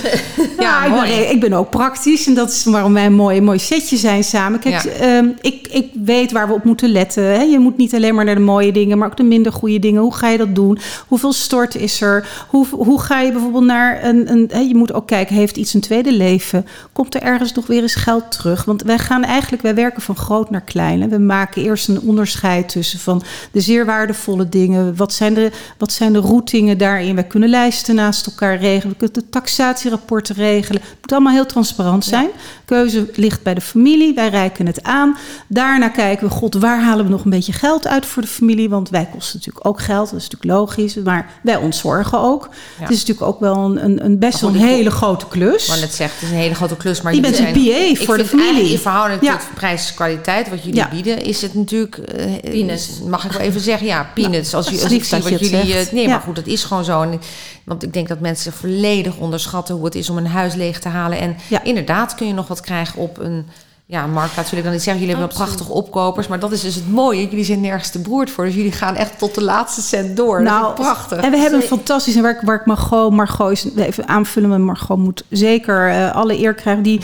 Ja, 0.59 0.83
ik, 0.83 0.89
ben, 0.91 0.99
mooi. 0.99 1.11
ik 1.11 1.39
ben 1.39 1.53
ook 1.53 1.69
praktisch 1.69 2.27
en 2.27 2.33
dat 2.33 2.49
is 2.49 2.63
waarom 2.63 2.93
wij 2.93 3.05
een 3.05 3.13
mooi, 3.13 3.41
mooi 3.41 3.59
setje 3.59 3.97
zijn 3.97 4.23
samen. 4.23 4.59
Kijk, 4.59 4.83
Ja. 4.83 4.89
ehm, 4.91 5.25
ik, 5.41 5.67
ik 5.71 5.85
weet 6.03 6.31
waar 6.31 6.47
we 6.47 6.53
op 6.53 6.63
moeten 6.63 6.89
letten. 6.91 7.23
Hè. 7.23 7.41
Je 7.41 7.59
moet 7.59 7.77
niet 7.77 7.93
alleen 7.95 8.15
maar 8.15 8.25
naar 8.25 8.35
de 8.35 8.41
mooie 8.41 8.71
dingen, 8.71 8.97
maar 8.97 9.07
ook 9.07 9.17
de 9.17 9.23
minder 9.23 9.51
goede 9.51 9.79
dingen. 9.79 10.01
Hoe 10.01 10.13
ga 10.15 10.29
je 10.29 10.37
dat 10.37 10.55
doen? 10.55 10.79
Hoeveel 11.07 11.33
is 11.67 12.01
er? 12.01 12.45
Hoe, 12.49 12.67
hoe 12.69 13.01
ga 13.01 13.19
je 13.19 13.31
bijvoorbeeld 13.31 13.65
naar 13.65 14.03
een... 14.03 14.31
een 14.31 14.67
je 14.67 14.75
moet 14.75 14.93
ook 14.93 15.07
kijken, 15.07 15.35
heeft 15.35 15.57
iets 15.57 15.73
een 15.73 15.81
tweede 15.81 16.13
leven? 16.13 16.65
Komt 16.91 17.15
er 17.15 17.21
ergens 17.21 17.53
nog 17.53 17.67
weer 17.67 17.81
eens 17.81 17.95
geld 17.95 18.31
terug? 18.31 18.65
Want 18.65 18.83
wij 18.83 18.97
gaan 18.97 19.23
eigenlijk, 19.23 19.61
wij 19.61 19.75
werken 19.75 20.01
van 20.01 20.15
groot 20.15 20.49
naar 20.49 20.61
klein. 20.61 21.09
We 21.09 21.17
maken 21.17 21.63
eerst 21.63 21.87
een 21.87 22.01
onderscheid 22.01 22.69
tussen 22.69 22.99
van 22.99 23.23
de 23.51 23.61
zeer 23.61 23.85
waardevolle 23.85 24.49
dingen. 24.49 24.95
Wat 24.95 25.13
zijn 25.13 25.33
de, 25.33 25.51
wat 25.77 25.91
zijn 25.91 26.13
de 26.13 26.19
routingen 26.19 26.77
daarin? 26.77 27.15
Wij 27.15 27.23
kunnen 27.23 27.49
lijsten 27.49 27.95
naast 27.95 28.25
elkaar 28.25 28.57
regelen. 28.57 28.91
We 28.91 28.97
kunnen 28.97 29.19
de 29.19 29.29
taxatierapporten 29.29 30.35
regelen. 30.35 30.81
Het 30.81 30.97
moet 31.01 31.11
allemaal 31.11 31.33
heel 31.33 31.45
transparant 31.45 32.05
zijn. 32.05 32.29
Keuze 32.65 33.09
ligt 33.15 33.43
bij 33.43 33.53
de 33.53 33.61
familie. 33.61 34.13
Wij 34.13 34.29
reiken 34.29 34.65
het 34.65 34.83
aan. 34.83 35.17
Daarna 35.47 35.87
kijken 35.89 36.27
we, 36.27 36.33
god, 36.33 36.53
waar 36.53 36.81
halen 36.81 37.05
we 37.05 37.11
nog 37.11 37.23
een 37.23 37.29
beetje 37.29 37.53
geld 37.53 37.87
uit 37.87 38.05
voor 38.05 38.21
de 38.21 38.27
familie? 38.27 38.69
Want 38.69 38.89
wij 38.89 39.07
kosten 39.11 39.37
natuurlijk 39.37 39.67
ook 39.67 39.79
geld. 39.79 40.09
Dat 40.09 40.19
is 40.19 40.29
natuurlijk 40.29 40.59
logisch. 40.59 40.95
Maar 40.95 41.29
wij 41.49 41.57
ontzorgen 41.57 42.19
ook. 42.19 42.49
Het 42.79 42.89
is 42.89 42.97
natuurlijk 42.99 43.27
ook 43.27 43.39
wel 43.39 43.55
een, 43.55 43.83
een, 43.83 44.05
een 44.05 44.19
best 44.19 44.39
wel 44.41 44.49
een 44.49 44.55
hele 44.55 44.91
grote 44.91 45.25
klus. 45.27 45.67
Maar 45.67 45.79
net 45.79 45.93
zegt, 45.93 46.13
het 46.13 46.21
is 46.23 46.29
een 46.29 46.35
hele 46.35 46.55
grote 46.55 46.77
klus. 46.77 47.01
Maar 47.01 47.15
Je 47.15 47.21
bent 47.21 47.39
een 47.39 47.51
PA 47.51 47.59
ik 47.59 47.97
voor 47.97 48.17
de 48.17 48.25
familie. 48.25 48.71
In 48.71 48.77
verhouding 48.79 49.21
Ja. 49.21 49.37
tot 49.37 49.47
prijs-kwaliteit, 49.55 50.49
wat 50.49 50.59
jullie 50.63 50.75
Ja. 50.79 50.89
bieden, 50.89 51.21
is 51.21 51.41
het 51.41 51.53
natuurlijk... 51.53 51.97
eh, 51.97 52.51
Peanuts. 52.51 52.89
Mag 53.07 53.25
ik 53.25 53.31
wel 53.31 53.41
even 53.41 53.61
zeggen? 53.61 53.87
Ja, 53.87 54.09
peanuts. 54.13 54.53
als, 54.53 54.65
je, 54.69 54.81
als 54.83 54.91
ik 54.91 55.03
zie 55.03 55.11
dat 55.19 55.29
wat 55.29 55.39
je 55.39 55.45
het 55.45 55.49
jullie... 55.49 55.71
zegt. 55.71 55.87
eh, 55.87 55.93
nee, 55.93 56.03
Ja. 56.03 56.09
maar 56.09 56.19
goed, 56.21 56.35
dat 56.35 56.47
is 56.47 56.63
gewoon 56.63 56.83
zo. 56.85 57.01
En, 57.01 57.21
want 57.65 57.83
ik 57.83 57.93
denk 57.93 58.07
dat 58.07 58.19
mensen 58.19 58.53
volledig 58.53 59.17
onderschatten 59.17 59.75
hoe 59.75 59.85
het 59.85 59.95
is 59.95 60.09
om 60.09 60.17
een 60.17 60.27
huis 60.27 60.53
leeg 60.53 60.79
te 60.79 60.87
halen. 60.89 61.19
En 61.19 61.35
Ja. 61.47 61.63
inderdaad 61.63 62.15
kun 62.15 62.27
je 62.27 62.33
nog 62.33 62.47
wat 62.47 62.61
krijgen 62.61 62.99
op 62.99 63.17
een... 63.19 63.47
Ja, 63.91 64.05
marktplaats 64.05 64.49
wil 64.49 64.59
ik 64.59 64.65
dan 64.65 64.73
niet 64.73 64.83
zeggen. 64.83 65.03
Jullie 65.03 65.17
hebben 65.17 65.37
wel 65.37 65.45
prachtige 65.45 65.71
opkopers. 65.71 66.27
Maar 66.27 66.39
dat 66.39 66.51
is 66.51 66.61
dus 66.61 66.75
het 66.75 66.91
mooie. 66.91 67.27
Jullie 67.29 67.45
zijn 67.45 67.61
nergens 67.61 67.89
te 67.89 67.99
beroerd 67.99 68.29
voor. 68.29 68.45
Dus 68.45 68.55
jullie 68.55 68.71
gaan 68.71 68.95
echt 68.95 69.17
tot 69.17 69.35
de 69.35 69.43
laatste 69.43 69.81
cent 69.81 70.17
door. 70.17 70.43
dat 70.43 70.79
is 70.79 70.85
prachtig. 70.85 71.09
Nou, 71.09 71.23
En 71.23 71.31
we 71.31 71.37
hebben 71.37 71.61
een 71.61 71.67
fantastisch, 71.67 72.15
en 72.15 72.21
waar 72.21 72.31
ik, 72.35 72.41
waar 72.41 72.59
ik 72.59 72.65
Margot, 72.65 73.11
Margot 73.11 73.51
is, 73.51 73.65
even 73.75 74.07
aanvullen 74.07 74.49
met 74.49 74.59
Margot 74.59 74.97
moet 74.97 75.23
zeker 75.29 75.89
eh, 75.89 76.15
alle 76.15 76.39
eer 76.39 76.53
krijgen. 76.53 76.83
Die, 76.83 77.01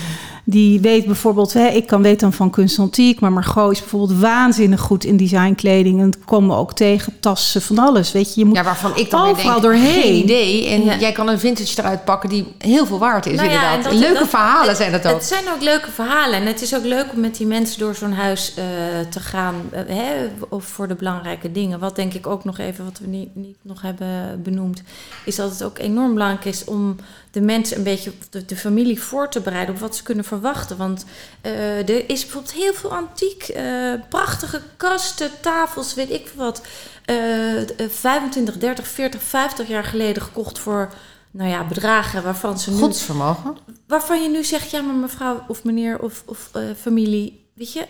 die 0.47 0.79
weet 0.79 1.05
bijvoorbeeld, 1.05 1.53
hè, 1.53 1.67
ik 1.67 1.87
kan 1.87 2.01
weten 2.01 2.19
dan 2.19 2.33
van 2.33 2.49
kunst 2.49 2.79
antiek, 2.79 3.19
maar 3.19 3.31
Margot 3.31 3.71
is 3.71 3.79
bijvoorbeeld 3.79 4.19
waanzinnig 4.19 4.79
goed 4.81 5.03
in 5.03 5.17
designkleding. 5.17 5.99
En 5.99 6.05
het 6.05 6.17
komen 6.25 6.49
we 6.49 6.55
ook 6.55 6.73
tegen, 6.73 7.13
tassen, 7.19 7.61
van 7.61 7.77
alles. 7.79 8.11
Weet 8.11 8.33
je, 8.33 8.39
je 8.39 8.45
moet 8.45 8.55
Ja, 8.55 8.63
waarvan 8.63 8.91
ik 8.95 9.09
dan 9.09 9.21
weer 9.21 9.31
overal 9.31 9.51
denk, 9.51 9.63
doorheen. 9.63 10.01
geen 10.01 10.13
idee. 10.23 10.67
En 10.67 10.83
Ja. 10.83 10.97
jij 10.97 11.11
kan 11.11 11.27
een 11.27 11.39
vintage 11.39 11.79
eruit 11.81 12.05
pakken 12.05 12.29
die 12.29 12.45
heel 12.57 12.85
veel 12.85 12.99
waard 12.99 13.25
is, 13.25 13.35
Nou 13.35 13.49
ja, 13.49 13.53
inderdaad. 13.53 13.83
dat- 13.91 13.93
Leuke 14.01 14.19
dat- 14.19 14.27
verhalen 14.29 14.67
het- 14.67 14.77
zijn 14.77 14.91
dat 14.91 15.07
ook. 15.07 15.13
Het 15.13 15.23
zijn 15.25 15.43
ook 15.55 15.61
leuke 15.61 15.91
verhalen. 15.91 16.39
En 16.39 16.45
het 16.45 16.61
is 16.61 16.75
ook 16.75 16.83
leuk 16.85 17.05
om 17.13 17.19
met 17.19 17.35
die 17.37 17.47
mensen 17.47 17.79
door 17.79 17.95
zo'n 17.95 18.13
huis 18.13 18.53
eh, 18.55 18.63
te 19.09 19.19
gaan. 19.19 19.55
eh, 19.71 19.81
hè, 19.87 20.11
of 20.49 20.65
voor 20.65 20.87
de 20.87 20.95
belangrijke 20.95 21.51
dingen. 21.51 21.79
Wat 21.79 21.95
denk 21.95 22.13
ik 22.13 22.27
ook 22.27 22.43
nog 22.43 22.57
even, 22.57 22.83
wat 22.85 22.99
we 22.99 23.07
niet, 23.07 23.35
niet 23.35 23.57
nog 23.61 23.81
hebben 23.81 24.41
benoemd. 24.43 24.81
Is 25.25 25.35
dat 25.35 25.49
het 25.49 25.63
ook 25.63 25.77
enorm 25.79 26.13
belangrijk 26.13 26.45
is 26.45 26.63
om 26.63 26.95
de 27.35 27.41
mensen 27.41 27.77
een 27.77 27.83
beetje, 27.83 28.11
de, 28.29 28.45
de 28.45 28.55
familie 28.55 29.01
voor 29.01 29.29
te 29.29 29.39
bereiden 29.39 29.75
op 29.75 29.81
wat 29.81 29.95
ze 29.95 30.03
kunnen 30.03 30.25
verwachten. 30.25 30.77
Want 30.77 31.05
uh, 31.41 31.89
er 31.89 32.09
is 32.09 32.21
bijvoorbeeld 32.21 32.53
heel 32.53 32.73
veel 32.73 32.95
antiek, 32.95 33.49
uh, 33.55 33.93
prachtige 34.09 34.61
kasten, 34.77 35.29
tafels, 35.41 35.93
weet 35.93 36.09
ik 36.09 36.27
veel 36.27 36.43
wat. 36.43 36.61
Uh, 37.05 37.87
25, 37.89 38.57
30, 38.57 38.87
40, 38.87 39.21
50 39.21 39.67
jaar 39.67 39.83
geleden 39.83 40.21
gekocht 40.23 40.59
voor 40.59 40.93
nou 41.31 41.49
ja, 41.49 41.67
bedragen 41.67 42.23
waarvan 42.23 42.59
ze 42.59 42.71
nu... 42.71 42.77
Godsvermogen. 42.77 43.57
Waarvan 43.87 44.21
je 44.21 44.29
nu 44.29 44.43
zegt, 44.43 44.71
ja, 44.71 44.81
maar 44.81 44.95
mevrouw 44.95 45.43
of 45.47 45.63
meneer 45.63 45.99
of, 45.99 46.23
of 46.25 46.49
uh, 46.55 46.63
familie, 46.79 47.49
weet 47.53 47.73
je, 47.73 47.85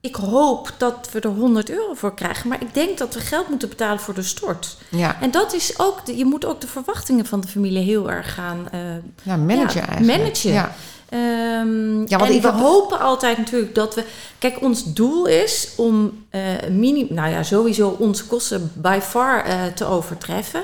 ik 0.00 0.14
hoop 0.16 0.72
dat 0.76 1.08
we 1.12 1.20
er 1.20 1.30
100 1.30 1.70
euro 1.70 1.94
voor 1.94 2.14
krijgen, 2.14 2.48
maar 2.48 2.60
ik 2.62 2.74
denk 2.74 2.98
dat 2.98 3.14
we 3.14 3.20
geld 3.20 3.48
moeten 3.48 3.68
betalen 3.68 4.00
voor 4.00 4.14
de 4.14 4.22
stort. 4.22 4.76
Ja. 4.88 5.20
En 5.20 5.30
dat 5.30 5.52
is 5.54 5.78
ook, 5.78 6.06
de, 6.06 6.16
je 6.16 6.24
moet 6.24 6.44
ook 6.44 6.60
de 6.60 6.66
verwachtingen 6.66 7.26
van 7.26 7.40
de 7.40 7.48
familie 7.48 7.84
heel 7.84 8.10
erg 8.10 8.34
gaan 8.34 8.68
uh, 8.74 8.80
ja, 9.22 9.36
managen. 9.36 9.80
Ja, 9.80 9.86
eigenlijk. 9.88 10.18
managen. 10.18 10.52
Ja. 10.52 10.72
Um, 11.60 12.04
Ja, 12.08 12.18
want 12.18 12.30
en 12.30 12.36
ik 12.36 12.42
we 12.42 12.48
hopen 12.48 12.98
altijd 13.00 13.38
natuurlijk 13.38 13.74
dat 13.74 13.94
we... 13.94 14.04
Kijk, 14.38 14.62
ons 14.62 14.92
doel 14.92 15.26
is 15.26 15.68
om 15.76 16.24
eh 16.30 16.40
mini, 16.70 17.06
nou 17.10 17.30
ja, 17.30 17.42
sowieso 17.42 17.96
onze 17.98 18.26
kosten 18.26 18.72
by 18.74 18.98
far 19.02 19.44
eh, 19.44 19.66
te 19.66 19.84
overtreffen. 19.84 20.62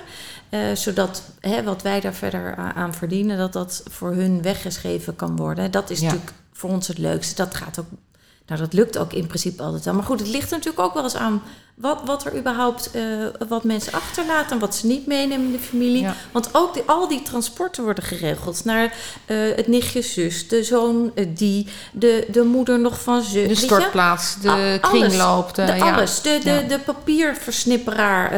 Eh, 0.48 0.60
zodat 0.74 1.22
hè, 1.40 1.62
wat 1.62 1.82
wij 1.82 2.00
daar 2.00 2.14
verder 2.14 2.56
aan 2.74 2.94
verdienen, 2.94 3.38
dat 3.38 3.52
dat 3.52 3.82
voor 3.90 4.12
hun 4.12 4.42
weggeschreven 4.42 5.16
kan 5.16 5.36
worden. 5.36 5.70
Dat 5.70 5.90
is 5.90 5.98
Ja. 5.98 6.04
natuurlijk 6.04 6.32
voor 6.52 6.70
ons 6.70 6.88
het 6.88 6.98
leukste. 6.98 7.34
Dat 7.34 7.54
gaat 7.54 7.78
ook, 7.78 7.86
nou 8.46 8.60
dat 8.60 8.72
lukt 8.72 8.98
ook 8.98 9.12
in 9.12 9.26
principe 9.26 9.62
altijd 9.62 9.84
wel. 9.84 9.94
Maar 9.94 10.04
goed, 10.04 10.20
het 10.20 10.28
ligt 10.28 10.50
natuurlijk 10.50 10.84
ook 10.84 10.94
wel 10.94 11.02
eens 11.02 11.16
aan 11.16 11.42
wat, 11.74 12.00
wat 12.04 12.24
er 12.24 12.36
überhaupt, 12.38 12.90
eh, 12.90 13.02
wat 13.48 13.64
mensen 13.64 13.92
achterlaten 13.92 14.50
en 14.50 14.58
wat 14.58 14.74
ze 14.74 14.86
niet 14.86 15.06
meenemen 15.06 15.46
in 15.46 15.52
de 15.52 15.58
familie. 15.58 16.00
Ja. 16.00 16.14
Want 16.32 16.48
ook 16.52 16.74
die, 16.74 16.82
al 16.86 17.08
die 17.08 17.22
transporten 17.22 17.84
worden 17.84 18.04
geregeld 18.04 18.64
naar 18.64 18.94
eh, 19.26 19.36
het 19.56 19.66
nichtje 19.66 20.02
zus, 20.02 20.48
de 20.48 20.64
zoon 20.64 21.10
eh, 21.14 21.26
die, 21.28 21.66
de, 21.92 22.26
de 22.30 22.42
moeder 22.42 22.80
nog 22.80 23.00
van 23.02 23.22
zus. 23.22 23.48
De 23.48 23.54
stortplaats, 23.54 24.36
de 24.40 24.48
A- 24.48 24.52
alles. 24.54 24.80
kringloop. 24.80 25.54
De, 25.54 25.64
De 25.64 25.72
ja. 25.72 25.92
alles, 25.94 26.22
de, 26.22 26.40
de, 26.42 26.50
Ja. 26.50 26.60
de 26.60 26.78
papierversnipperaar, 26.78 28.30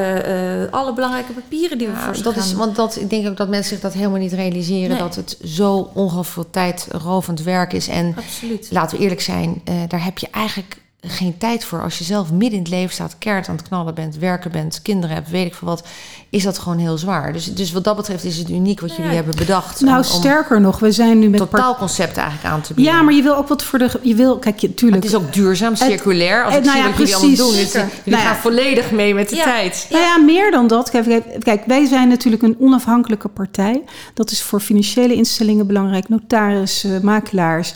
alle 0.70 0.92
belangrijke 0.92 1.32
papieren 1.32 1.78
die 1.78 1.88
we 1.88 1.96
voor 1.96 2.22
dat 2.22 2.36
is, 2.36 2.52
want 2.52 2.76
dat, 2.76 2.96
ik 2.96 3.10
denk 3.10 3.28
ook 3.28 3.36
dat 3.36 3.48
mensen 3.48 3.70
zich 3.72 3.80
dat 3.80 3.92
helemaal 3.92 4.18
niet 4.18 4.32
realiseren. 4.32 4.88
Nee. 4.88 4.98
Dat 4.98 5.14
het 5.14 5.38
zo 5.44 5.90
ongelooflijk 5.94 6.26
veel 6.32 6.50
tijdrovend 6.50 7.42
werk 7.42 7.72
is. 7.72 7.88
En 7.88 8.14
Absoluut. 8.16 8.68
laten 8.70 8.96
we 8.96 9.02
eerlijk 9.02 9.20
zijn, 9.20 9.62
daar 9.88 10.04
heb 10.04 10.18
je 10.18 10.28
eigenlijk 10.30 10.76
geen 11.06 11.38
tijd 11.38 11.64
voor. 11.64 11.82
Als 11.82 11.98
je 11.98 12.04
zelf 12.04 12.30
midden 12.30 12.52
in 12.52 12.58
het 12.58 12.68
leven 12.68 12.94
staat, 12.94 13.16
keert 13.18 13.48
aan 13.48 13.56
het 13.56 13.68
knallen 13.68 13.94
bent, 13.94 14.16
werken 14.16 14.50
bent, 14.50 14.82
kinderen 14.82 15.16
hebt, 15.16 15.30
weet 15.30 15.46
ik 15.46 15.54
veel 15.54 15.68
wat, 15.68 15.86
is 16.30 16.42
dat 16.42 16.58
gewoon 16.58 16.78
heel 16.78 16.98
zwaar. 16.98 17.32
Dus, 17.32 17.54
dus 17.54 17.72
wat 17.72 17.84
dat 17.84 17.96
betreft 17.96 18.24
is 18.24 18.36
het 18.38 18.50
uniek 18.50 18.80
wat 18.80 18.90
jullie 18.96 19.10
Ja. 19.10 19.16
hebben 19.16 19.36
bedacht. 19.36 19.80
Nou, 19.80 19.96
om, 19.96 20.02
sterker 20.04 20.60
nog, 20.60 20.78
we 20.78 20.92
zijn 20.92 21.18
nu 21.18 21.28
met 21.28 21.38
totaalconcept 21.40 22.16
eigenlijk 22.16 22.48
aan 22.54 22.60
te 22.60 22.74
bieden. 22.74 22.94
Ja, 22.94 23.02
maar 23.02 23.14
je 23.14 23.22
wil 23.22 23.36
ook 23.36 23.48
wat 23.48 23.62
voor 23.64 23.78
de. 23.78 23.90
Je 24.02 24.14
wil, 24.14 24.38
kijk, 24.38 24.58
je, 24.58 24.74
tuurlijk. 24.74 25.02
het 25.02 25.12
is 25.12 25.18
ook 25.18 25.32
duurzaam, 25.32 25.76
circulair. 25.76 26.44
Als 26.44 26.54
het- 26.54 26.64
ik 26.66 26.70
nou 26.72 26.76
zie 26.76 26.86
ja, 26.86 26.90
wat 26.90 26.98
jullie 26.98 27.14
allemaal 27.16 27.36
doen, 27.36 27.52
Zeker. 27.52 27.80
jullie 28.04 28.20
Nou 28.20 28.22
ja. 28.22 28.36
volledig 28.36 28.90
mee 28.90 29.14
met 29.14 29.28
de 29.28 29.36
tijd. 29.36 29.86
Nou 29.90 30.02
ja, 30.02 30.18
meer 30.18 30.50
dan 30.50 30.66
dat. 30.66 30.90
Kijk, 30.90 31.04
kijk, 31.04 31.24
kijk, 31.40 31.62
wij 31.66 31.86
zijn 31.86 32.08
natuurlijk 32.08 32.42
een 32.42 32.56
onafhankelijke 32.60 33.28
partij. 33.28 33.82
Dat 34.14 34.30
is 34.30 34.42
voor 34.42 34.60
financiële 34.60 35.14
instellingen 35.14 35.66
belangrijk, 35.66 36.08
notarissen, 36.08 37.04
makelaars. 37.04 37.74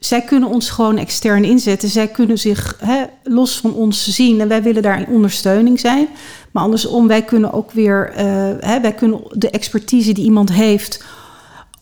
Zij 0.00 0.22
kunnen 0.22 0.48
ons 0.48 0.70
gewoon 0.70 0.98
extern 0.98 1.44
inzetten. 1.44 1.88
Zij 1.88 2.08
kunnen 2.08 2.38
zich 2.38 2.76
hè, 2.84 3.04
los 3.22 3.58
van 3.58 3.74
ons 3.74 4.08
zien 4.08 4.40
en 4.40 4.48
wij 4.48 4.62
willen 4.62 4.82
daar 4.82 5.00
in 5.00 5.14
ondersteuning 5.14 5.80
zijn. 5.80 6.08
Maar 6.50 6.62
andersom, 6.62 7.08
wij 7.08 7.22
kunnen 7.22 7.52
ook 7.52 7.70
weer, 7.70 8.12
eh, 8.14 8.24
hè, 8.60 8.80
wij 8.80 8.92
kunnen 8.92 9.20
de 9.32 9.50
expertise 9.50 10.12
die 10.12 10.24
iemand 10.24 10.52
heeft 10.52 11.04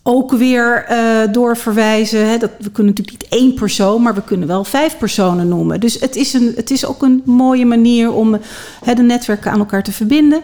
ook 0.03 0.33
weer 0.33 0.85
eh, 0.85 1.33
doorverwijzen. 1.33 2.29
Hè. 2.29 2.39
Dat, 2.39 2.51
we 2.59 2.71
kunnen 2.71 2.95
natuurlijk 2.95 3.23
niet 3.23 3.41
één 3.41 3.55
persoon, 3.55 4.03
maar 4.03 4.15
we 4.15 4.23
kunnen 4.23 4.49
wel 4.49 4.65
vijf 4.65 4.99
personen 4.99 5.49
noemen. 5.49 5.81
Dus 5.81 6.01
het 6.01 6.17
is, 6.17 6.33
een, 6.33 6.53
het 6.57 6.71
is 6.71 6.87
ook 6.87 7.03
een 7.03 7.23
mooie 7.25 7.67
manier 7.67 8.13
om 8.13 8.35
eh, 8.35 8.41
hè, 8.85 8.95
de 8.95 9.03
netwerken 9.03 9.51
aan 9.51 9.59
elkaar 9.59 9.83
te 9.83 9.93
verbinden. 9.93 10.41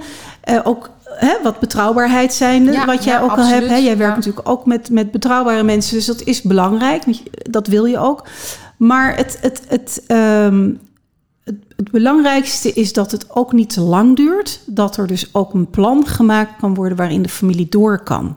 Ook 0.64 0.90
hè, 1.16 1.42
wat 1.42 1.58
betrouwbaarheid 1.58 2.34
zijnde, 2.34 2.72
Ja, 2.72 2.86
wat 2.86 3.04
jij 3.04 3.14
ja, 3.14 3.20
ook 3.20 3.30
al 3.30 3.44
hebt. 3.44 3.68
Hè. 3.68 3.76
Jij 3.76 3.96
werkt 3.96 4.16
natuurlijk 4.16 4.48
ook 4.48 4.66
met, 4.66 4.90
met 4.90 5.10
betrouwbare 5.10 5.62
mensen, 5.62 5.94
dus 5.96 6.06
dat 6.06 6.22
is 6.22 6.42
belangrijk. 6.42 7.04
Dat 7.50 7.66
wil 7.66 7.84
je 7.84 7.98
ook. 7.98 8.26
Maar 8.76 9.16
het, 9.16 9.38
het, 9.40 9.62
het, 9.68 10.02
ehm, 10.06 10.70
het, 11.44 11.56
het 11.76 11.90
belangrijkste 11.90 12.72
is 12.72 12.92
dat 12.92 13.10
het 13.10 13.26
ook 13.28 13.52
niet 13.52 13.72
te 13.72 13.80
lang 13.80 14.16
duurt. 14.16 14.60
Dat 14.66 14.96
er 14.96 15.06
dus 15.06 15.28
ook 15.32 15.54
een 15.54 15.70
plan 15.70 16.06
gemaakt 16.06 16.52
kan 16.60 16.74
worden 16.74 16.96
waarin 16.96 17.22
de 17.22 17.28
familie 17.28 17.68
door 17.68 18.02
kan. 18.02 18.36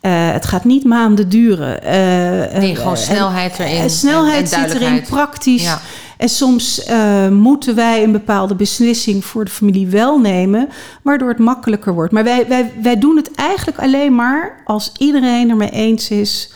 Eh, 0.00 0.32
het 0.32 0.46
gaat 0.46 0.64
niet 0.64 0.84
maanden 0.84 1.28
duren. 1.28 1.82
Eh, 1.82 2.58
Nee, 2.58 2.72
eh, 2.72 2.78
gewoon 2.78 2.96
snelheid 2.96 3.58
erin. 3.58 3.76
en 3.76 3.90
snelheid 3.90 4.52
en, 4.52 4.62
en 4.62 4.70
zit 4.70 4.80
erin, 4.80 5.02
praktisch. 5.02 5.76
En 6.22 6.28
soms 6.28 6.84
eh, 6.84 7.28
moeten 7.28 7.74
wij 7.74 8.02
een 8.02 8.12
bepaalde 8.12 8.54
beslissing 8.54 9.24
voor 9.24 9.44
de 9.44 9.50
familie 9.50 9.86
wel 9.86 10.18
nemen, 10.18 10.68
waardoor 11.02 11.28
het 11.28 11.38
makkelijker 11.38 11.94
wordt. 11.94 12.12
Maar 12.12 12.24
wij, 12.24 12.48
wij, 12.48 12.72
wij 12.82 12.98
doen 12.98 13.16
het 13.16 13.30
eigenlijk 13.34 13.78
alleen 13.78 14.14
maar 14.14 14.62
als 14.64 14.92
iedereen 14.98 15.50
er 15.50 15.56
mee 15.56 15.70
eens 15.70 16.10
is 16.10 16.52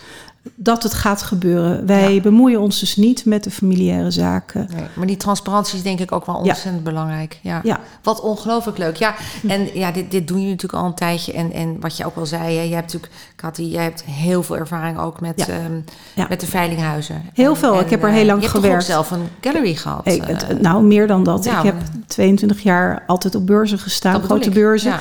dat 0.54 0.82
het 0.82 0.94
gaat 0.94 1.22
gebeuren. 1.22 1.86
Wij 1.86 2.14
Ja. 2.14 2.20
bemoeien 2.20 2.60
ons 2.60 2.80
dus 2.80 2.96
niet 2.96 3.24
met 3.24 3.44
de 3.44 3.50
familiaire 3.50 4.10
zaken. 4.10 4.68
Nee, 4.74 4.84
maar 4.94 5.06
die 5.06 5.16
transparantie 5.16 5.76
is 5.76 5.82
denk 5.82 6.00
ik 6.00 6.12
ook 6.12 6.26
wel 6.26 6.34
Ja. 6.44 6.48
ontzettend 6.50 6.84
belangrijk. 6.84 7.38
Ja. 7.42 7.60
Ja. 7.62 7.80
Wat 8.02 8.20
ongelooflijk 8.20 8.78
leuk. 8.78 8.96
Ja, 8.96 9.14
en 9.48 9.68
ja, 9.74 9.92
dit, 9.92 10.10
dit 10.10 10.28
doen 10.28 10.36
jullie 10.36 10.52
natuurlijk 10.52 10.82
al 10.82 10.88
een 10.88 10.94
tijdje. 10.94 11.32
En, 11.32 11.52
en 11.52 11.76
wat 11.80 11.96
je 11.96 12.04
ook 12.06 12.16
al 12.16 12.26
zei, 12.26 12.42
hè, 12.42 12.48
jij 12.62 12.68
hebt 12.68 12.92
natuurlijk, 12.92 13.12
Cathy, 13.36 13.62
jij 13.62 13.82
hebt 13.82 14.04
heel 14.04 14.42
veel 14.42 14.56
ervaring 14.56 14.98
ook 14.98 15.20
met, 15.20 15.48
ehm, 15.48 16.26
met 16.28 16.40
de 16.40 16.46
veilinghuizen. 16.46 17.22
Heel 17.34 17.50
En- 17.50 17.56
veel. 17.56 17.74
en, 17.74 17.84
Ik 17.84 17.90
heb 17.90 18.02
er 18.02 18.08
eh, 18.08 18.14
heel 18.14 18.24
lang 18.24 18.40
je 18.42 18.46
hebt 18.48 18.58
gewerkt. 18.58 18.84
zelf 18.84 19.10
een 19.10 19.28
gallery 19.40 19.74
gehad. 19.74 20.06
Eh, 20.06 20.20
het- 20.26 20.60
nou, 20.62 20.82
meer 20.82 21.06
dan 21.06 21.22
dat. 21.24 21.46
ik 21.46 21.52
heb 21.52 21.64
maar- 21.74 21.82
22 22.06 22.60
jaar 22.62 23.02
altijd 23.06 23.34
op 23.34 23.46
beurzen 23.46 23.78
gestaan, 23.78 24.22
grote 24.22 24.48
ik. 24.48 24.54
beurzen. 24.54 24.92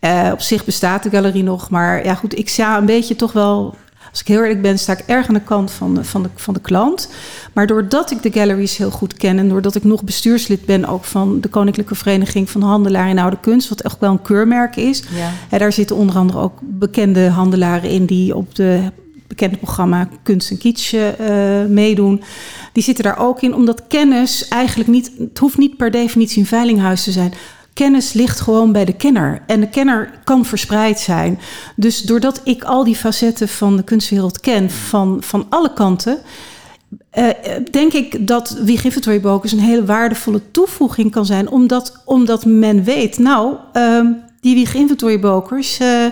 Eh, 0.00 0.28
op 0.32 0.40
zich 0.40 0.64
bestaat 0.64 1.02
de 1.02 1.10
galerie 1.10 1.42
nog, 1.42 1.70
maar 1.70 2.04
ja 2.04 2.14
goed, 2.14 2.38
ik 2.38 2.48
sta 2.48 2.78
een 2.78 2.86
beetje 2.86 3.16
toch 3.16 3.32
wel... 3.32 3.74
Als 4.14 4.22
ik 4.22 4.28
heel 4.28 4.42
eerlijk 4.42 4.62
ben, 4.62 4.78
sta 4.78 4.92
ik 4.92 5.04
erg 5.06 5.28
aan 5.28 5.34
de 5.34 5.40
kant 5.40 5.70
van 5.70 5.94
de, 5.94 6.04
van 6.04 6.22
de, 6.22 6.28
van 6.34 6.54
de 6.54 6.60
klant. 6.60 7.08
Maar 7.52 7.66
doordat 7.66 8.10
ik 8.10 8.22
de 8.22 8.32
galleries 8.32 8.76
heel 8.76 8.90
goed 8.90 9.14
ken... 9.14 9.38
en 9.38 9.48
doordat 9.48 9.74
ik 9.74 9.84
nog 9.84 10.04
bestuurslid 10.04 10.64
ben 10.66 10.84
ook 10.84 11.04
van 11.04 11.40
de 11.40 11.48
Koninklijke 11.48 11.94
Vereniging 11.94 12.50
van 12.50 12.62
Handelaren 12.62 13.10
in 13.10 13.18
Oude 13.18 13.38
Kunst... 13.40 13.68
wat 13.68 13.80
echt 13.80 13.98
wel 13.98 14.10
een 14.10 14.22
keurmerk 14.22 14.76
is. 14.76 15.02
Ja. 15.14 15.30
En 15.50 15.58
daar 15.58 15.72
zitten 15.72 15.96
onder 15.96 16.16
andere 16.16 16.38
ook 16.38 16.58
bekende 16.60 17.28
handelaren 17.28 17.90
in... 17.90 18.06
die 18.06 18.36
op 18.36 18.54
de 18.54 18.90
bekende 19.26 19.56
programma 19.56 20.08
Kunst 20.22 20.50
en 20.50 20.58
Kitsch 20.58 20.94
eh, 20.94 21.64
meedoen. 21.68 22.22
Die 22.72 22.82
zitten 22.82 23.04
daar 23.04 23.18
ook 23.18 23.42
in, 23.42 23.54
omdat 23.54 23.86
kennis 23.88 24.48
eigenlijk 24.48 24.90
niet... 24.90 25.10
het 25.18 25.38
hoeft 25.38 25.58
niet 25.58 25.76
per 25.76 25.90
definitie 25.90 26.40
een 26.40 26.46
veilinghuis 26.46 27.04
te 27.04 27.12
zijn... 27.12 27.32
Kennis 27.74 28.12
ligt 28.12 28.40
gewoon 28.40 28.72
bij 28.72 28.84
de 28.84 28.92
kenner. 28.92 29.42
En 29.46 29.60
de 29.60 29.68
kenner 29.68 30.20
kan 30.24 30.44
verspreid 30.44 31.00
zijn. 31.00 31.38
Dus 31.76 32.02
doordat 32.02 32.40
ik 32.44 32.64
al 32.64 32.84
die 32.84 32.96
facetten 32.96 33.48
van 33.48 33.76
de 33.76 33.82
kunstwereld 33.82 34.40
ken, 34.40 34.70
van, 34.70 35.22
van 35.22 35.46
alle 35.48 35.72
kanten. 35.72 36.18
eh, 37.10 37.28
denk 37.70 37.92
ik 37.92 38.26
dat 38.26 38.50
Wieg 38.50 38.84
Inventory 38.84 39.20
Brokers 39.20 39.52
een 39.52 39.58
hele 39.58 39.84
waardevolle 39.84 40.40
toevoeging 40.50 41.10
kan 41.10 41.26
zijn. 41.26 41.48
Omdat, 41.50 42.02
omdat 42.04 42.44
men 42.44 42.84
weet, 42.84 43.18
nou, 43.18 43.54
ehm, 43.72 44.06
die 44.40 44.54
Wieg 44.54 44.74
Inventory 44.74 45.18
Brokers, 45.18 45.78
eh, 45.78 46.06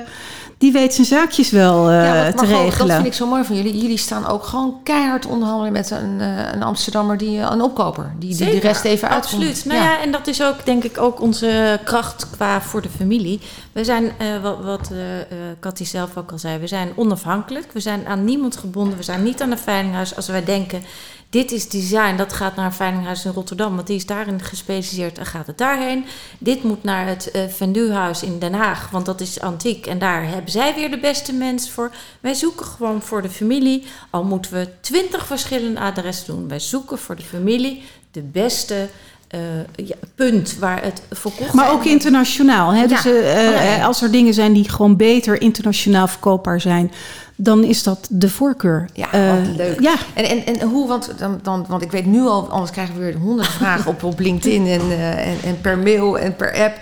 die 0.62 0.73
weet 0.73 0.95
zijn 0.95 1.07
zaakjes 1.07 1.50
wel 1.50 1.90
eh, 1.90 2.04
Ja, 2.04 2.23
wat- 2.25 2.31
te 2.31 2.37
maar 2.37 2.47
gewoon, 2.47 2.64
regelen. 2.64 2.87
Dat 2.87 2.97
vind 2.97 3.07
ik 3.09 3.14
zo 3.14 3.26
mooi 3.26 3.45
van 3.45 3.57
jullie. 3.57 3.78
Jullie 3.78 3.97
staan 3.97 4.26
ook 4.26 4.45
gewoon 4.45 4.81
keihard 4.83 5.26
onderhandelen 5.26 5.73
met 5.73 5.90
een, 5.90 6.21
eh, 6.21 6.52
een 6.52 6.62
Amsterdammer, 6.62 7.16
die, 7.16 7.40
eh, 7.40 7.49
een 7.50 7.62
opkoper. 7.62 8.12
Die, 8.19 8.37
die 8.37 8.50
de 8.50 8.59
rest 8.59 8.85
even 8.85 9.09
uit. 9.09 9.23
Absoluut. 9.23 9.64
Nou 9.64 9.81
ja. 9.83 10.00
en 10.00 10.12
dat 10.12 10.26
is 10.26 10.42
ook 10.42 10.64
denk 10.64 10.85
ik 10.85 10.99
ook 10.99 11.21
onze 11.21 11.81
kracht 11.85 12.31
qua 12.31 12.61
voor 12.61 12.83
de 12.83 12.88
familie. 12.97 13.40
We 13.73 13.85
zijn, 13.85 14.12
eh, 14.19 14.42
wat, 14.42 14.59
wat 14.64 14.90
eh 14.90 15.21
eh, 15.21 15.26
Cathy 15.61 15.85
zelf 15.85 16.16
ook 16.16 16.33
al 16.33 16.38
zei, 16.38 16.59
we 16.59 16.66
zijn 16.66 16.92
onafhankelijk. 16.97 17.73
We 17.73 17.81
zijn 17.81 18.07
aan 18.07 18.25
niemand 18.25 18.57
gebonden. 18.57 18.97
We 18.97 19.02
zijn 19.02 19.23
niet 19.23 19.42
aan 19.42 19.50
een 19.50 19.59
veilinghuis. 19.59 20.16
Als 20.16 20.28
wij 20.28 20.45
denken, 20.45 20.83
dit 21.32 21.52
is 21.52 21.68
design, 21.68 22.16
dat 22.16 22.32
gaat 22.32 22.56
naar 22.56 22.74
veilinghuis 22.74 23.24
in 23.24 23.32
Rotterdam, 23.32 23.74
want 23.74 23.86
die 23.86 23.96
is 23.96 24.06
daarin 24.06 24.40
gespecialiseerd 24.40 25.18
en 25.18 25.26
gaat 25.26 25.46
het 25.46 25.58
daarheen. 25.58 26.04
Dit 26.38 26.62
moet 26.62 26.82
naar 26.82 27.06
het 27.06 27.30
uh, 27.32 27.42
Venduhuis 27.48 28.22
in 28.22 28.38
Den 28.38 28.52
Haag, 28.54 28.90
want 28.90 29.06
dat 29.06 29.20
is 29.20 29.40
antiek 29.40 29.86
en 29.86 29.98
daar 29.98 30.28
hebben 30.28 30.50
zij 30.50 30.74
weer 30.74 30.90
de 30.90 30.98
beste 30.98 31.32
mensen 31.32 31.72
voor. 31.72 31.90
Wij 32.20 32.34
zoeken 32.34 32.66
gewoon 32.66 33.02
voor 33.02 33.22
de 33.22 33.30
familie, 33.30 33.84
al 34.10 34.24
moeten 34.24 34.52
we 34.52 34.68
twintig 34.80 35.26
verschillende 35.26 35.80
adressen 35.80 36.34
doen. 36.34 36.48
Wij 36.48 36.60
zoeken 36.60 36.98
voor 36.98 37.16
de 37.16 37.22
familie 37.22 37.82
de 38.10 38.22
beste 38.22 38.88
uh, 39.34 39.40
ja, 39.86 39.94
punt 40.14 40.58
waar 40.58 40.82
het 40.82 41.02
verkocht 41.10 41.52
Maar 41.52 41.72
ook 41.72 41.84
internationaal. 41.84 42.72
Hè? 42.72 42.80
Ja. 42.80 42.86
Dus 42.86 43.06
uh, 43.06 43.52
ja, 43.54 43.62
ja. 43.62 43.84
als 43.84 44.02
er 44.02 44.10
dingen 44.10 44.34
zijn 44.34 44.52
die 44.52 44.68
gewoon 44.68 44.96
beter 44.96 45.40
internationaal 45.40 46.08
verkoopbaar 46.08 46.60
zijn, 46.60 46.92
dan 47.36 47.64
is 47.64 47.82
dat 47.82 48.06
de 48.10 48.28
voorkeur. 48.28 48.88
Ja, 48.92 49.36
wat 49.36 49.56
leuk. 49.56 49.80
Ja. 49.80 49.94
En, 50.14 50.24
en, 50.24 50.44
en 50.46 50.68
hoe, 50.68 50.88
want, 50.88 51.12
dan, 51.18 51.40
dan, 51.42 51.64
want 51.68 51.82
ik 51.82 51.90
weet 51.90 52.06
nu 52.06 52.20
al, 52.20 52.48
anders 52.48 52.70
krijgen 52.70 52.94
we 52.94 53.00
weer 53.00 53.16
honderd 53.16 53.48
vragen 53.60 53.90
op, 53.90 54.02
op 54.02 54.18
LinkedIn 54.18 54.66
en, 54.66 54.80
en, 54.98 55.36
en, 55.44 55.60
per 55.60 55.78
mail 55.78 56.18
en 56.18 56.36
per 56.36 56.54
app. 56.54 56.78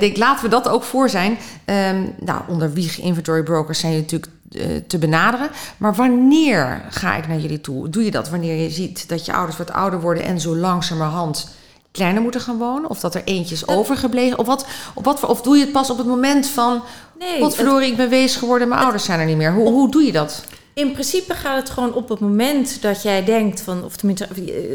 Denk, 0.00 0.16
laten 0.16 0.44
we 0.44 0.50
dat 0.50 0.68
ook 0.68 0.82
voor 0.82 1.08
zijn. 1.08 1.38
Um, 1.64 2.14
nou, 2.20 2.40
onder 2.48 2.72
Wieg 2.72 3.00
Inventory 3.00 3.42
Brokers 3.42 3.78
zijn 3.78 3.92
jullie 3.92 4.06
natuurlijk 4.10 4.32
eh, 4.54 4.66
te 4.86 4.98
benaderen. 4.98 5.50
Maar 5.76 5.94
wanneer 5.94 6.82
ga 6.90 7.16
ik 7.16 7.28
naar 7.28 7.38
jullie 7.38 7.60
toe? 7.60 7.88
Doe 7.88 8.04
je 8.04 8.10
dat 8.10 8.28
wanneer 8.28 8.62
je 8.62 8.70
ziet 8.70 9.08
dat 9.08 9.26
je 9.26 9.32
ouders 9.32 9.56
wat 9.58 9.72
ouder 9.72 10.00
worden 10.00 10.24
en 10.24 10.40
zo 10.40 10.56
langzamerhand 10.56 11.48
kleiner 11.94 12.22
moeten 12.22 12.40
gaan 12.40 12.58
wonen? 12.58 12.90
Of 12.90 13.00
dat 13.00 13.14
er 13.14 13.24
eentje 13.24 13.54
is 13.54 13.68
overgebleven? 13.68 14.38
Of, 14.38 14.46
wat, 14.46 14.66
of, 14.94 15.04
wat, 15.04 15.24
of 15.24 15.42
doe 15.42 15.56
je 15.56 15.62
het 15.62 15.72
pas 15.72 15.90
op 15.90 15.98
het 15.98 16.06
moment 16.06 16.46
van... 16.46 16.82
Nee, 17.18 17.40
Wat 17.40 17.54
verdorie, 17.54 17.90
ik 17.90 17.96
ben 17.96 18.08
wees 18.08 18.36
geworden, 18.36 18.68
mijn 18.68 18.80
ouders 18.80 19.04
zijn 19.04 19.20
er 19.20 19.26
niet 19.26 19.36
meer. 19.36 19.52
Hoe, 19.52 19.68
hoe 19.68 19.90
doe 19.90 20.02
je 20.02 20.12
dat? 20.12 20.44
In 20.72 20.92
principe 20.92 21.34
gaat 21.34 21.56
het 21.56 21.70
gewoon 21.70 21.94
op 21.94 22.08
het 22.08 22.20
moment 22.20 22.82
dat 22.82 23.02
jij 23.02 23.24
denkt 23.24 23.60
van, 23.60 23.84
of 23.84 23.96
tenminste, 23.96 24.28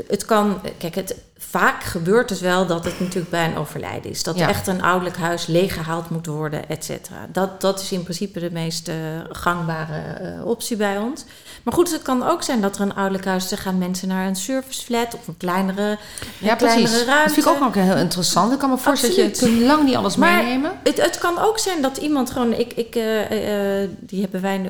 het 0.08 0.26
kan, 0.26 0.62
kijk, 0.78 0.96
het, 0.96 1.16
vaak 1.42 1.84
gebeurt 1.84 2.30
het 2.30 2.40
wel 2.40 2.66
dat 2.66 2.86
het 2.86 3.00
natuurlijk 3.00 3.30
bij 3.32 3.46
een 3.46 3.58
overlijden 3.58 4.12
is. 4.12 4.24
Dat 4.24 4.38
Ja. 4.38 4.48
echt 4.48 4.68
een 4.68 4.82
ouderlijk 4.82 5.18
huis 5.18 5.46
leeggehaald 5.48 6.10
moet 6.10 6.26
worden, 6.26 6.70
et 6.70 6.86
cetera. 6.86 7.28
Dat, 7.32 7.62
dat 7.62 7.82
is 7.82 7.92
in 7.92 8.04
principe 8.04 8.40
de 8.40 8.52
meest 8.52 8.88
eh, 8.88 8.96
gangbare 9.32 10.00
eh, 10.14 10.46
optie 10.46 10.78
bij 10.78 10.98
ons. 10.98 11.24
Maar 11.64 11.74
goed, 11.74 11.92
het 11.92 12.02
kan 12.02 12.24
ook 12.28 12.44
zijn 12.44 12.62
dat 12.62 12.76
er 12.76 12.82
een 12.82 12.96
ouderlijk 12.96 13.26
huis, 13.26 13.52
er 13.52 13.58
gaan 13.58 13.78
mensen 13.78 14.08
naar 14.08 14.28
een 14.28 14.36
serviceflat 14.36 15.14
of 15.16 15.28
een 15.28 15.38
kleinere, 15.38 15.98
Ja, 16.38 16.52
een 16.52 16.58
kleinere 16.58 16.88
precies. 16.88 17.06
ruimte. 17.06 17.24
Dat 17.24 17.34
vind 17.34 17.46
ik 17.46 17.52
ook 17.52 17.60
nog 17.60 17.74
heel 17.74 17.96
interessant. 17.96 18.54
Ik 18.54 18.60
kan 18.60 18.70
me 18.70 18.78
voorstellen 18.78 19.16
dat 19.16 19.40
je 19.40 19.46
kunt 19.46 19.62
lang 19.62 19.84
niet 19.84 19.96
alles 19.96 20.16
Maar- 20.16 20.44
meenemen. 20.44 20.72
Het, 20.84 21.02
het 21.02 21.18
kan 21.18 21.40
ook 21.40 21.60
zijn 21.60 21.82
dat 21.82 21.98
iemand 21.98 22.32
gewoon, 22.32 22.54
ik, 22.54 22.74
ik, 22.74 22.96
eh, 22.96 23.88
die 24.00 24.22
hebben 24.22 24.42
wij 24.42 24.58
nu 24.58 24.70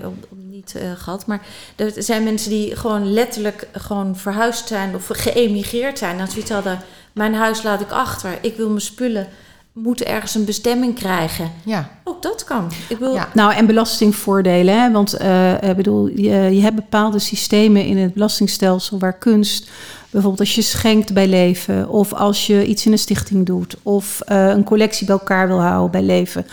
niet 0.49 0.75
eh, 0.75 0.81
gehad, 0.97 1.25
maar 1.25 1.41
er 1.75 1.91
zijn 1.97 2.23
mensen 2.23 2.49
die 2.49 2.75
gewoon 2.75 3.13
letterlijk 3.13 3.67
gewoon 3.71 4.15
verhuisd 4.15 4.67
zijn 4.67 4.95
of 4.95 5.07
geëmigreerd 5.11 5.97
zijn. 5.97 6.17
Dat 6.17 6.31
zoiets 6.31 6.51
hadden, 6.63 6.83
mijn 7.13 7.33
huis 7.33 7.63
laat 7.63 7.81
ik 7.81 7.91
achter, 7.91 8.37
ik 8.41 8.55
wil 8.55 8.67
mijn 8.67 8.81
spullen, 8.81 9.27
moeten 9.73 10.07
ergens 10.07 10.35
een 10.35 10.45
bestemming 10.45 10.95
krijgen. 10.95 11.51
Ja. 11.65 11.89
Ook 12.03 12.21
dat 12.21 12.43
kan. 12.43 12.71
Ik 12.89 12.97
wil, 12.97 13.13
Ja. 13.13 13.29
Nou, 13.33 13.53
en 13.53 13.65
belastingvoordelen. 13.65 14.81
Hè? 14.81 14.91
Want 14.91 15.13
eh, 15.13 15.61
ik 15.61 15.75
bedoel, 15.75 16.07
je, 16.07 16.31
je 16.31 16.61
hebt 16.61 16.75
bepaalde 16.75 17.19
systemen 17.19 17.85
in 17.85 17.97
het 17.97 18.13
belastingstelsel 18.13 18.99
waar 18.99 19.17
kunst, 19.17 19.69
bijvoorbeeld 20.09 20.39
als 20.39 20.55
je 20.55 20.61
schenkt 20.61 21.13
bij 21.13 21.27
leven, 21.27 21.89
of 21.89 22.13
als 22.13 22.47
je 22.47 22.65
iets 22.65 22.85
in 22.85 22.91
een 22.91 22.99
stichting 22.99 23.45
doet, 23.45 23.75
of 23.83 24.21
eh, 24.21 24.47
een 24.47 24.63
collectie 24.63 25.05
bij 25.05 25.15
elkaar 25.15 25.47
wil 25.47 25.61
houden 25.61 25.91
bij 25.91 26.01
leven. 26.01 26.45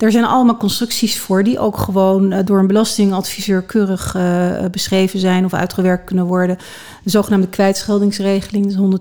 Er 0.00 0.12
zijn 0.12 0.24
allemaal 0.24 0.56
constructies 0.56 1.18
voor 1.18 1.44
die 1.44 1.58
ook 1.58 1.76
gewoon 1.76 2.32
eh, 2.32 2.46
door 2.46 2.58
een 2.58 2.66
belastingadviseur 2.66 3.62
keurig 3.62 4.14
eh, 4.14 4.64
beschreven 4.70 5.18
zijn 5.18 5.44
of 5.44 5.54
uitgewerkt 5.54 6.04
kunnen 6.04 6.26
worden. 6.26 6.58
De 7.02 7.10
zogenaamde 7.10 7.48
kwijtscheldingsregeling, 7.48 8.66
de 8.66 8.98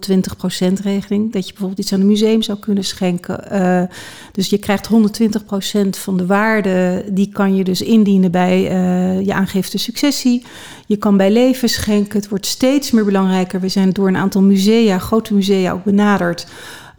120% 0.79 0.81
regeling. 0.83 1.33
Dat 1.33 1.45
je 1.45 1.49
bijvoorbeeld 1.49 1.79
iets 1.79 1.93
aan 1.93 1.99
een 1.99 2.05
museum 2.05 2.41
zou 2.41 2.59
kunnen 2.59 2.83
schenken. 2.83 3.49
Eh, 3.51 3.83
dus 4.31 4.49
je 4.49 4.57
krijgt 4.57 4.87
120% 4.87 5.97
van 5.97 6.17
de 6.17 6.25
waarde. 6.25 7.05
Die 7.11 7.29
kan 7.29 7.55
je 7.55 7.63
dus 7.63 7.81
indienen 7.81 8.31
bij 8.31 8.67
eh, 8.67 9.25
je 9.25 9.33
aangifte 9.33 9.77
successie. 9.77 10.43
Je 10.85 10.97
kan 10.97 11.17
bij 11.17 11.31
leven 11.31 11.69
schenken. 11.69 12.19
Het 12.19 12.29
wordt 12.29 12.45
steeds 12.45 12.91
meer 12.91 13.05
belangrijker. 13.05 13.59
We 13.59 13.69
zijn 13.69 13.89
door 13.89 14.07
een 14.07 14.17
aantal 14.17 14.41
musea, 14.41 14.99
grote 14.99 15.33
musea 15.33 15.71
ook 15.71 15.83
benaderd. 15.83 16.47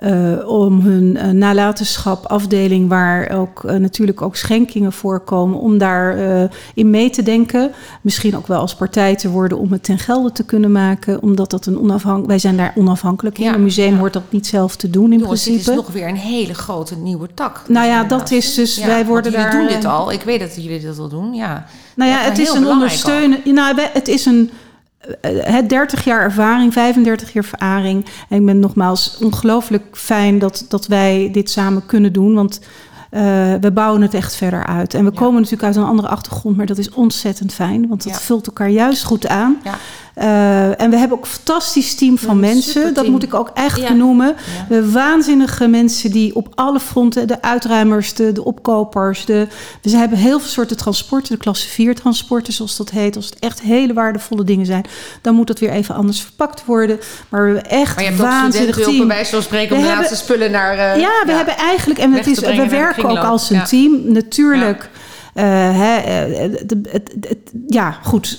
Eh, 0.01 0.49
om 0.49 0.81
hun 0.81 1.17
eh, 1.17 1.29
nalatenschap 1.29 2.27
afdeling, 2.27 2.89
waar 2.89 3.31
ook 3.31 3.65
eh, 3.65 3.77
natuurlijk 3.77 4.23
ook 4.23 4.37
schenkingen 4.37 4.93
voorkomen, 4.93 5.59
om 5.59 5.79
daar 5.79 6.19
in 6.75 6.91
mee 6.91 7.11
te 7.11 7.23
denken. 7.23 7.73
Misschien 8.01 8.37
ook 8.37 8.47
wel 8.47 8.61
als 8.61 8.75
partij 8.75 9.17
te 9.17 9.31
worden 9.31 9.59
om 9.59 9.73
het 9.73 9.83
ten 9.83 9.99
gelde 9.99 10.33
te 10.33 10.45
kunnen 10.45 10.73
maken, 10.73 11.23
omdat 11.23 11.51
dat 11.51 11.67
een 11.67 11.79
onafhankelijk. 11.79 12.29
Wij 12.29 12.39
zijn 12.39 12.57
daar 12.57 12.73
onafhankelijk 12.77 13.39
in. 13.39 13.45
Ja, 13.45 13.55
een 13.55 13.63
museum 13.63 13.93
ja. 13.93 13.99
hoort 13.99 14.13
dat 14.13 14.23
niet 14.29 14.47
zelf 14.47 14.77
te 14.77 14.91
doen 14.91 15.13
in 15.13 15.19
Jongens, 15.19 15.45
dit 15.45 15.53
principe. 15.53 15.79
is 15.79 15.85
nog 15.85 15.95
weer 15.95 16.09
een 16.09 16.17
hele 16.17 16.55
grote 16.55 16.97
nieuwe 16.97 17.29
tak. 17.35 17.63
Nou 17.69 17.87
ja, 17.87 18.05
dat 18.05 18.31
is 18.31 18.55
dus- 18.55 18.77
Ja, 18.77 18.87
wij 18.87 19.07
worden 19.07 19.31
jullie 19.31 19.47
daar, 19.47 19.57
doen 19.57 19.69
eh, 19.69 19.75
dit 19.75 19.85
al. 19.85 20.13
Ik 20.13 20.23
weet 20.23 20.41
dat 20.41 20.55
jullie 20.55 20.81
dit 20.81 20.99
al 20.99 21.09
doen, 21.09 21.35
ja. 21.35 21.67
Nou 21.95 22.11
ja, 22.11 22.23
Ja, 22.23 22.29
het 22.29 22.39
is 22.39 22.53
een 22.53 22.67
ondersteunen. 22.67 23.41
Nou, 23.45 23.81
het 23.93 24.09
is 24.09 24.27
een 24.27 24.51
het 25.43 25.69
30 25.69 26.05
jaar 26.05 26.23
ervaring, 26.23 26.73
35 26.73 27.33
jaar 27.33 27.45
ervaring. 27.45 28.07
En 28.29 28.41
ik 28.41 28.47
ben 28.47 28.59
nogmaals 28.59 29.19
ongelooflijk 29.23 29.97
fijn 29.97 30.39
dat, 30.39 30.65
dat 30.69 30.87
wij 30.87 31.29
dit 31.33 31.51
samen 31.51 31.87
kunnen 31.87 32.13
doen. 32.13 32.35
Want 32.35 32.61
eh, 32.61 32.67
we 33.61 33.71
bouwen 33.75 34.03
het 34.03 34.15
echt 34.15 34.35
verder 34.37 34.67
uit. 34.67 34.95
En 34.95 35.05
we 35.05 35.11
komen 35.11 35.35
natuurlijk 35.35 35.63
uit 35.63 35.77
een 35.77 35.85
andere 35.85 36.09
achtergrond, 36.09 36.57
maar 36.57 36.67
dat 36.67 36.79
is 36.79 36.91
ontzettend 36.91 37.55
fijn. 37.55 37.89
Want 37.89 38.05
dat 38.05 38.23
vult 38.23 38.47
elkaar 38.47 38.69
juist 38.71 39.05
goed 39.05 39.29
aan. 39.29 39.57
Ja. 39.65 39.75
Eh, 40.15 40.81
en 40.81 40.91
we 40.91 40.97
hebben 40.97 41.17
ook 41.17 41.25
een 41.25 41.31
fantastisch 41.31 41.95
team 41.95 42.19
van 42.19 42.41
mensen. 42.41 42.95
Dat 42.95 43.07
moet 43.07 43.23
ik 43.23 43.35
ook 43.35 43.51
echt 43.55 43.81
Ja. 43.81 43.89
benoemen. 43.89 44.27
Ja. 44.27 44.35
We 44.69 44.75
hebben 44.75 44.93
waanzinnige 44.93 45.67
mensen 45.69 46.11
die 46.11 46.35
op 46.37 46.49
alle 46.55 46.81
fronten, 46.81 47.29
de 47.29 47.43
uitruimers, 47.43 48.15
de, 48.15 48.33
de 48.33 48.45
opkopers, 48.45 49.25
de, 49.25 49.47
we 49.83 49.97
hebben 49.97 50.19
heel 50.19 50.39
veel 50.41 50.49
soorten 50.49 50.77
transporten, 50.77 51.33
de 51.33 51.39
klasse 51.41 51.69
4 51.69 51.95
transporten 51.95 52.53
zoals 52.53 52.77
dat 52.77 52.91
heet. 52.91 53.17
Als 53.17 53.25
het 53.27 53.39
echt 53.39 53.61
hele 53.61 53.93
waardevolle 53.93 54.45
dingen 54.45 54.67
zijn, 54.67 54.85
dan 55.23 55.35
moet 55.35 55.47
dat 55.47 55.59
weer 55.59 55.71
even 55.71 55.95
anders 55.95 56.21
verpakt 56.21 56.65
worden. 56.65 56.99
Maar 57.29 57.41
we 57.47 57.53
hebben 57.55 57.71
echt 57.71 57.95
Maar 57.95 58.05
je 58.05 58.11
hebt 58.11 58.23
waanzinnig 58.23 58.77
team. 58.77 58.99
bij 58.99 59.07
wijze 59.07 59.31
van 59.31 59.43
spreken 59.43 59.77
om 59.77 59.83
de 59.83 59.89
laatste 59.89 60.17
spullen 60.17 60.51
naar... 60.51 60.73
eh, 60.73 61.01
Ja, 61.01 61.23
we 61.27 61.33
hebben 61.33 61.57
eigenlijk, 61.57 61.99
en 62.01 62.13
het 62.13 62.27
is, 62.27 62.39
we 62.39 62.47
naar 62.55 62.69
ook 63.05 63.19
als 63.25 63.51
een 63.51 63.57
Ja. 63.57 63.65
team, 63.65 64.13
natuurlijk. 64.13 64.91
eh, 65.35 65.45
hè, 65.79 65.97
eh, 65.97 66.51
de- 66.67 66.81
het- 66.89 67.15
het- 67.21 67.53
ja, 67.67 67.91
goed. 67.91 68.39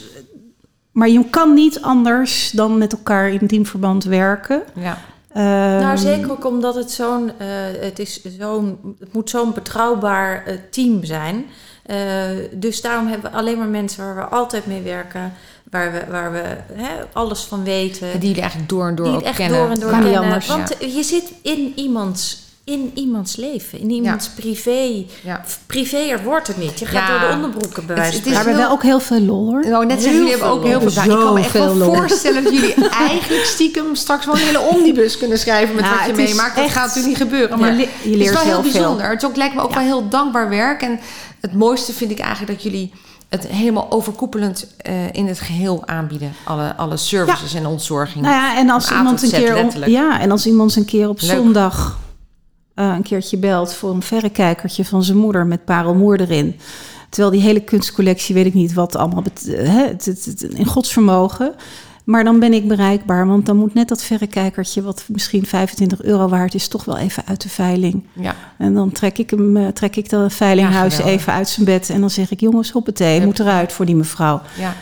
Maar 0.91 1.09
je 1.09 1.23
kan 1.29 1.53
niet 1.53 1.81
anders 1.81 2.51
dan 2.51 2.77
met 2.77 2.91
elkaar 2.91 3.29
in 3.29 3.47
teamverband 3.47 4.03
werken. 4.03 4.61
Ja. 4.75 4.97
Nou, 5.33 5.81
Ehm, 5.83 5.97
zeker 5.97 6.31
ook 6.31 6.45
omdat 6.45 6.75
het 6.75 6.91
zo'n, 6.91 7.31
eh, 7.37 7.47
het 7.79 7.99
is 7.99 8.21
zo'n, 8.39 8.95
het 8.99 9.13
moet 9.13 9.29
zo'n 9.29 9.53
betrouwbaar 9.53 10.43
eh, 10.45 10.55
team 10.71 11.03
zijn. 11.03 11.45
Eh, 11.85 11.97
dus 12.53 12.81
daarom 12.81 13.07
hebben 13.07 13.31
we 13.31 13.37
alleen 13.37 13.57
maar 13.57 13.67
mensen 13.67 14.05
waar 14.05 14.15
we 14.15 14.21
altijd 14.21 14.65
mee 14.65 14.81
werken, 14.81 15.33
waar 15.69 15.91
we, 15.91 16.01
waar 16.09 16.31
we 16.31 16.41
hè, 16.73 16.89
alles 17.13 17.41
van 17.43 17.63
weten. 17.63 18.07
Die 18.11 18.19
jullie 18.27 18.41
eigenlijk 18.41 18.69
door 18.69 18.87
en 18.87 18.95
door 18.95 19.05
die 19.05 19.15
ook 19.15 19.21
echt 19.21 19.37
kennen. 19.37 19.59
door 19.59 19.69
en 19.69 19.79
door 19.79 19.89
kennen. 19.89 20.15
anders, 20.19 20.47
Want 20.47 20.77
eh, 20.77 20.95
je 20.95 21.03
zit 21.03 21.31
in 21.41 21.73
iemands, 21.75 22.43
in 22.71 22.91
iemands 22.93 23.35
leven, 23.35 23.79
in 23.79 23.89
iemands 23.91 24.29
privé. 24.29 25.05
Ja. 25.23 25.41
Privéer 25.65 26.23
wordt 26.23 26.47
het 26.47 26.57
niet. 26.57 26.79
Je 26.79 26.85
gaat 26.85 27.07
Ja. 27.07 27.19
door 27.19 27.27
de 27.29 27.35
onderbroeken 27.35 27.85
bij 27.85 27.95
Het- 27.95 28.03
wijze 28.03 28.13
het 28.15 28.21
van 28.23 28.31
is 28.31 28.37
Maar 28.37 28.43
we 28.43 28.49
hebben 28.49 28.65
heel- 28.67 28.75
ook 28.75 28.83
heel 28.83 28.99
veel 28.99 29.21
lol 29.25 29.45
hoor. 29.51 29.65
Nou, 29.69 29.85
net 29.85 30.01
zeggen, 30.01 30.17
jullie 30.19 30.31
hebben 30.31 30.49
ook 30.49 30.63
heel 30.65 30.81
veel... 30.81 30.91
Nou, 31.05 31.11
ik 31.19 31.25
kan 31.25 31.33
me 31.33 31.39
echt 31.39 31.51
wel 31.53 31.75
lol. 31.75 31.95
voorstellen 31.95 32.43
dat 32.43 32.53
jullie 32.53 32.73
eigenlijk 33.07 33.45
stiekem 33.45 33.95
straks 33.95 34.25
wel 34.25 34.35
een 34.35 34.41
hele 34.41 34.59
omnibus 34.59 35.17
kunnen 35.17 35.37
schrijven 35.39 35.75
met 35.75 35.83
Nou, 35.83 35.95
wat 35.97 36.05
je 36.05 36.13
meemaakt. 36.13 36.55
Dat 36.55 36.65
echt- 36.65 36.73
gaat 36.73 36.87
natuurlijk 36.87 37.19
niet 37.19 37.29
gebeuren. 37.29 37.59
Maar 37.59 37.73
je 37.73 37.79
het 37.79 37.89
is 38.03 38.15
leert 38.15 38.33
wel 38.33 38.43
heel, 38.43 38.61
veel. 38.63 38.71
bijzonder. 38.71 39.09
Het 39.09 39.21
is 39.23 39.27
ook, 39.29 39.35
lijkt 39.35 39.55
me 39.55 39.61
ook 39.61 39.73
wel 39.73 39.83
heel 39.83 40.09
dankbaar 40.09 40.49
werk. 40.49 40.81
En 40.81 40.99
het 41.41 41.53
mooiste 41.53 41.93
vind 41.93 42.11
ik 42.11 42.19
eigenlijk 42.19 42.51
dat 42.53 42.63
jullie 42.63 42.91
het 43.29 43.47
helemaal 43.47 43.87
overkoepelend 43.91 44.67
eh, 44.77 44.93
in 45.11 45.27
het 45.27 45.39
geheel 45.39 45.83
aanbieden. 45.85 46.33
Alle, 46.43 46.75
alle 46.75 46.97
services 46.97 47.53
en 47.53 47.65
ontzorging. 47.65 48.23
Nou 48.23 48.35
ja, 48.35 48.57
en 48.57 48.69
als 48.69 48.91
iemand 48.91 49.23
een 49.23 49.29
keer 49.29 49.89
ja, 49.89 50.19
en 50.19 50.31
als 50.31 50.45
iemand 50.45 50.75
een 50.75 50.85
keer 50.85 51.09
op 51.09 51.21
Leuk. 51.21 51.29
zondag 51.35 51.99
eh, 52.75 52.93
een 52.95 53.01
keertje 53.03 53.37
belt 53.37 53.73
voor 53.73 53.89
een 53.93 54.01
verrekijkertje 54.01 54.85
van 54.85 55.03
zijn 55.03 55.17
moeder 55.17 55.45
met 55.45 55.65
parelmoer 55.65 56.19
erin. 56.21 56.55
Terwijl 57.09 57.33
die 57.33 57.41
hele 57.41 57.59
kunstcollectie, 57.59 58.35
weet 58.35 58.45
ik 58.45 58.53
niet 58.53 58.73
wat 58.73 58.95
allemaal, 58.95 59.23
eh, 59.47 59.55
hè, 59.67 59.87
het, 59.87 60.05
het, 60.05 60.25
het- 60.25 60.41
in 60.43 60.65
godsvermogen. 60.65 61.53
Maar 62.03 62.23
dan 62.23 62.39
ben 62.39 62.53
ik 62.53 62.67
bereikbaar, 62.67 63.27
want 63.27 63.45
dan 63.45 63.57
moet 63.57 63.73
net 63.73 63.87
dat 63.87 64.03
verrekijkertje, 64.03 64.81
wat 64.81 65.03
misschien 65.07 65.45
25 65.45 66.03
euro 66.03 66.27
waard 66.27 66.53
is, 66.53 66.67
toch 66.67 66.85
wel 66.85 66.97
even 66.97 67.23
uit 67.25 67.41
de 67.41 67.49
veiling. 67.49 68.03
ja. 68.13 68.35
En 68.57 68.73
dan 68.73 68.91
trek 68.91 69.17
ik 69.17 69.29
hem, 69.29 69.57
eh, 69.57 69.67
trek 69.67 69.95
ik 69.95 70.09
de 70.09 70.29
veilinghuis 70.29 70.97
Ja, 70.97 71.03
even 71.03 71.33
uit 71.33 71.47
zijn 71.49 71.65
bed 71.65 71.89
en 71.89 71.99
dan 71.99 72.09
zeg 72.09 72.31
ik, 72.31 72.39
jongens, 72.39 72.71
hoppatee, 72.71 73.15
Hup. 73.17 73.25
moet 73.25 73.39
eruit 73.39 73.71
voor 73.71 73.85
die 73.85 73.95
mevrouw. 73.95 74.41
ja. 74.57 74.73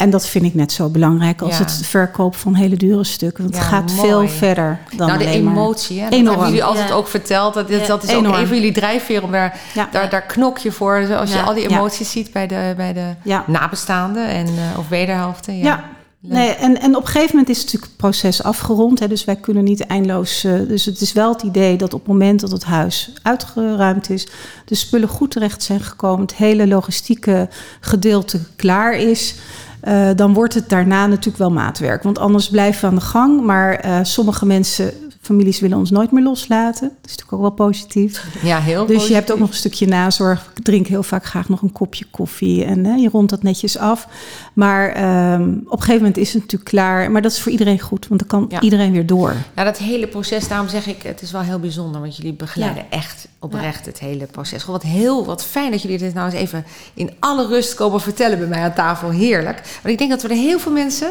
En 0.00 0.10
dat 0.10 0.26
vind 0.26 0.44
ik 0.44 0.54
net 0.54 0.72
zo 0.72 0.88
belangrijk 0.88 1.42
als 1.42 1.58
Ja. 1.58 1.64
het 1.64 1.80
verkoop 1.86 2.36
van 2.36 2.54
hele 2.54 2.76
dure 2.76 3.04
stukken. 3.04 3.42
Want 3.44 3.56
het 3.56 3.64
gaat 3.64 3.92
mooi. 3.94 4.08
veel 4.08 4.28
verder 4.28 4.78
dan 4.96 5.06
nou, 5.06 5.18
de 5.18 5.24
alleen 5.26 5.44
maar- 5.44 5.52
emotie, 5.52 5.98
hè, 5.98 6.04
dat 6.04 6.12
Enorm. 6.12 6.28
hebben 6.28 6.46
jullie 6.48 6.64
altijd 6.64 6.88
Ja. 6.88 6.94
ook 6.94 7.08
verteld. 7.08 7.54
Dat, 7.54 7.68
dat, 7.68 7.80
is 7.80 7.90
ook 7.90 8.18
Enorm. 8.18 8.34
een 8.40 8.46
van 8.46 8.56
jullie 8.56 8.72
drijfveren. 8.72 9.22
Om 9.22 9.32
daar, 9.32 9.60
Ja. 9.74 9.88
daar, 9.92 10.10
daar 10.10 10.22
knok 10.26 10.58
je 10.58 10.72
voor. 10.72 11.14
Als 11.16 11.32
je 11.32 11.42
al 11.42 11.54
die 11.54 11.68
Ja. 11.68 11.76
emoties 11.76 12.10
ziet 12.10 12.32
bij 12.32 12.46
de, 12.46 12.72
bij 12.76 12.92
de 12.92 13.14
Ja. 13.24 13.44
nabestaanden 13.46 14.26
en, 14.28 14.46
eh, 14.46 14.78
of 14.78 14.88
wederhelften. 14.88 15.58
Ja. 15.58 15.84
Nee, 16.22 16.48
en, 16.54 16.80
en 16.80 16.96
op 16.96 17.02
een 17.02 17.08
gegeven 17.08 17.30
moment 17.36 17.48
is 17.48 17.56
natuurlijk 17.58 17.84
het 17.84 17.96
proces 17.96 18.42
afgerond. 18.42 18.98
Hè, 18.98 19.08
dus 19.08 19.24
wij 19.24 19.36
kunnen 19.36 19.64
niet 19.64 19.86
eindeloos. 19.86 20.44
eh, 20.44 20.52
dus 20.68 20.84
het 20.84 21.00
is 21.00 21.12
wel 21.12 21.32
het 21.32 21.42
idee 21.42 21.76
dat 21.76 21.94
op 21.94 22.00
het 22.00 22.08
moment 22.08 22.40
dat 22.40 22.50
het 22.50 22.64
huis 22.64 23.12
uitgeruimd 23.22 24.10
is, 24.10 24.28
de 24.64 24.74
spullen 24.74 25.08
goed 25.08 25.30
terecht 25.30 25.62
zijn 25.62 25.80
gekomen, 25.80 26.20
het 26.20 26.34
hele 26.34 26.66
logistieke 26.66 27.48
gedeelte 27.80 28.40
klaar 28.56 28.94
is. 28.94 29.34
Eh, 29.80 30.08
dan 30.16 30.34
wordt 30.34 30.54
het 30.54 30.68
daarna 30.68 31.06
natuurlijk 31.06 31.38
wel 31.38 31.50
maatwerk. 31.50 32.02
Want 32.02 32.18
anders 32.18 32.50
blijven 32.50 32.80
we 32.80 32.86
aan 32.86 32.94
de 32.94 33.00
gang. 33.00 33.40
Maar 33.40 33.74
eh, 33.74 33.98
sommige 34.02 34.46
mensen 34.46 34.92
families 35.30 35.60
willen 35.60 35.78
ons 35.78 35.90
nooit 35.90 36.10
meer 36.10 36.22
loslaten. 36.22 36.88
Dat 36.88 37.10
is 37.10 37.16
natuurlijk 37.16 37.32
ook 37.32 37.40
wel 37.40 37.66
positief. 37.68 38.24
Ja, 38.42 38.60
heel 38.60 38.86
Dus 38.86 39.06
je 39.06 39.14
hebt 39.14 39.32
ook 39.32 39.38
nog 39.38 39.48
een 39.48 39.54
stukje 39.54 39.86
nazorg. 39.86 40.50
Ik 40.56 40.64
drink 40.64 40.86
heel 40.86 41.02
vaak 41.02 41.24
graag 41.24 41.48
nog 41.48 41.62
een 41.62 41.72
kopje 41.72 42.04
koffie 42.10 42.64
en 42.64 42.84
hè, 42.84 42.94
je 42.94 43.08
rondt 43.08 43.30
dat 43.30 43.42
netjes 43.42 43.78
af. 43.78 44.06
Maar 44.52 44.88
ehm, 44.88 45.42
op 45.64 45.72
een 45.72 45.78
gegeven 45.78 45.96
moment 45.96 46.16
is 46.16 46.32
het 46.32 46.42
natuurlijk 46.42 46.70
klaar. 46.70 47.10
Maar 47.10 47.22
dat 47.22 47.32
is 47.32 47.40
voor 47.40 47.52
iedereen 47.52 47.80
goed, 47.80 48.08
want 48.08 48.20
dan 48.20 48.28
kan 48.28 48.46
Ja. 48.48 48.60
iedereen 48.60 48.92
weer 48.92 49.06
door. 49.06 49.34
Ja, 49.56 49.64
dat 49.64 49.78
hele 49.78 50.06
proces, 50.06 50.48
daarom 50.48 50.68
zeg 50.68 50.86
ik, 50.86 51.02
het 51.02 51.22
is 51.22 51.30
wel 51.32 51.40
heel 51.40 51.58
bijzonder, 51.58 52.00
want 52.00 52.16
jullie 52.16 52.32
begeleiden 52.32 52.84
echt 52.90 53.28
oprecht 53.38 53.86
het 53.86 53.98
hele 53.98 54.26
proces. 54.26 54.62
Gewoon 54.62 54.80
wat 54.82 54.90
heel, 54.90 55.24
wat 55.24 55.44
fijn 55.44 55.70
dat 55.70 55.82
jullie 55.82 55.98
dit 55.98 56.14
nou 56.14 56.26
eens 56.30 56.40
even 56.40 56.64
in 56.94 57.10
alle 57.18 57.46
rust 57.46 57.74
komen 57.74 58.00
vertellen 58.00 58.38
bij 58.38 58.48
mij 58.48 58.60
aan 58.62 58.72
tafel. 58.74 59.10
Heerlijk. 59.10 59.56
Want 59.82 59.92
ik 59.92 59.98
denk 59.98 60.10
dat 60.10 60.22
we 60.22 60.28
er 60.28 60.34
heel 60.34 60.58
veel 60.58 60.72
mensen 60.72 61.10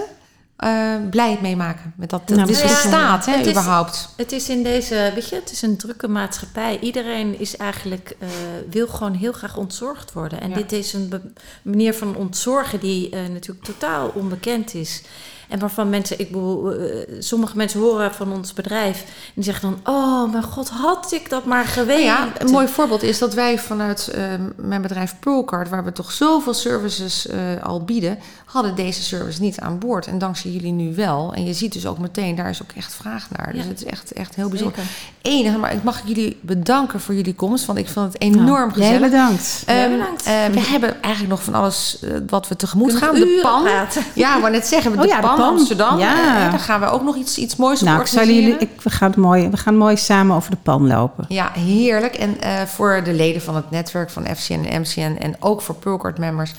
eh, 0.60 0.95
blij 1.10 1.38
mee 1.41 1.56
maken 1.56 1.93
met 1.98 2.10
dat, 2.10 2.28
dat 2.28 2.38
Nou, 2.38 2.52
ja, 2.52 2.62
bestaat, 2.62 3.26
hè, 3.26 3.32
het 3.36 3.45
is- 3.45 3.52
überhaupt. 3.52 4.10
Het 4.17 4.32
is 4.32 4.50
in 4.50 4.63
deze, 4.63 5.12
weet 5.15 5.30
je, 5.30 5.36
het 5.36 5.52
is 5.52 5.62
een 5.62 5.78
drukke 5.78 6.08
maatschappij. 6.08 6.80
Iedereen 6.80 7.39
is 7.39 7.58
eigenlijk, 7.58 8.15
eh, 8.19 8.28
wil 8.69 8.88
gewoon 8.88 9.13
heel 9.13 9.32
graag 9.32 9.58
ontzorgd 9.58 10.13
worden. 10.13 10.41
En 10.41 10.50
Ja. 10.50 10.56
dit 10.56 10.72
is 10.72 10.93
een 10.93 11.34
manier 11.62 11.93
van 11.93 12.15
ontzorgen 12.15 12.80
die 12.80 13.10
eh, 13.10 13.19
natuurlijk 13.32 13.65
totaal 13.65 14.12
onbekend 14.15 14.74
is. 14.74 15.04
En 15.50 15.60
waarvan 15.60 15.89
mensen, 15.89 16.19
ik 16.19 16.28
bedoel, 16.32 16.74
sommige 17.19 17.58
mensen 17.58 17.80
horen 17.80 18.13
van 18.13 18.34
ons 18.34 18.54
bedrijf 18.54 19.00
en 19.02 19.32
die 19.34 19.43
zeggen 19.43 19.69
dan: 19.84 19.93
Oh, 19.95 20.32
mijn 20.32 20.43
god, 20.43 20.69
had 20.69 21.12
ik 21.12 21.30
dat 21.30 21.45
maar 21.45 21.65
geweten. 21.65 22.04
Ja, 22.04 22.28
een 22.38 22.50
mooi 22.52 22.67
voorbeeld 22.67 23.04
is 23.04 23.19
dat 23.19 23.34
wij 23.34 23.60
vanuit 23.60 24.13
mijn 24.56 24.82
bedrijf 24.82 25.15
Pearlcard, 25.19 25.69
waar 25.69 25.84
we 25.84 25.91
toch 25.91 26.12
zoveel 26.12 26.54
services 26.54 27.28
eh, 27.28 27.38
al 27.63 27.84
bieden, 27.84 28.19
hadden 28.52 28.76
deze 28.76 29.04
service 29.04 29.42
niet 29.42 29.60
aan 29.60 29.80
boord. 29.80 30.08
En 30.08 30.18
dankzij 30.18 30.52
jullie 30.52 30.72
nu 30.72 30.96
wel. 30.96 31.34
En 31.34 31.46
je 31.46 31.54
ziet 31.54 31.74
dus 31.74 31.86
ook 31.86 31.98
meteen, 31.98 32.36
daar 32.36 32.50
is 32.50 32.62
ook 32.62 32.72
echt 32.76 32.94
vraag 32.96 33.28
naar. 33.38 33.54
Dus 33.54 33.64
Ja. 33.64 33.70
het 33.70 33.78
is 33.78 33.86
echt, 33.86 34.12
echt 34.14 34.36
heel 34.36 34.50
bijzonder. 34.50 34.80
Enige, 35.22 35.58
maar 35.58 35.74
ik 35.74 35.84
mag 35.84 36.02
jullie 36.06 36.38
bedanken 36.42 37.00
voor 37.00 37.16
jullie 37.16 37.34
komst, 37.36 37.66
want 37.66 37.80
ik 37.80 37.90
vond 37.90 38.14
het 38.14 38.22
enorm 38.22 38.46
Nou, 38.46 38.72
jij 38.80 38.88
gezellig. 38.88 39.10
bedankt. 39.10 39.64
Jij 39.66 39.84
Ehm, 39.86 39.92
bedankt. 39.98 40.24
eh, 40.24 40.46
we 40.52 40.60
hebben 40.60 41.02
eigenlijk 41.02 41.34
nog 41.34 41.44
van 41.44 41.54
alles 41.54 42.00
eh, 42.02 42.10
wat 42.30 42.48
we 42.48 42.56
tegemoet 42.56 42.96
gaan. 42.96 43.14
we 43.14 43.20
De 43.20 43.40
pan. 43.42 43.64
praten. 43.64 44.04
Ja, 44.16 44.40
wou 44.40 44.52
net 44.52 44.66
zeggen, 44.68 44.92
de 44.92 44.98
Oh 44.98 45.06
ja, 45.06 45.16
de 45.22 45.28
pan, 45.28 45.36
pan. 45.38 45.48
Amsterdam. 45.50 45.98
Ja. 46.00 46.12
Eh, 46.46 46.50
daar 46.52 46.60
gaan 46.60 46.80
we 46.80 46.86
ook 46.86 47.04
nog 47.04 47.16
iets, 47.16 47.38
iets 47.38 47.56
moois 47.56 47.82
Nou, 47.82 48.00
ik 48.02 48.08
zal 48.08 48.20
organiseren. 48.22 48.52
jullie, 48.52 48.68
ik, 48.76 48.82
we, 48.82 48.90
gaan 48.90 49.10
het 49.10 49.20
mooi, 49.20 49.50
we 49.50 49.58
gaan 49.58 49.78
mooi 49.78 49.98
samen 49.98 50.36
over 50.36 50.52
de 50.52 50.58
pan 50.64 50.88
lopen. 50.88 51.26
Ja, 51.28 51.52
heerlijk. 51.54 52.16
En 52.16 52.38
voor 52.68 53.02
de 53.04 53.14
leden 53.14 53.42
van 53.42 53.56
het 53.56 53.72
netwerk 53.72 54.10
van 54.10 54.26
FCN 54.36 54.66
en 54.70 54.82
MCN 54.82 55.18
en 55.22 55.36
ook 55.40 55.62
voor 55.62 55.76
Pearlcard 55.76 56.18
members 56.18 56.52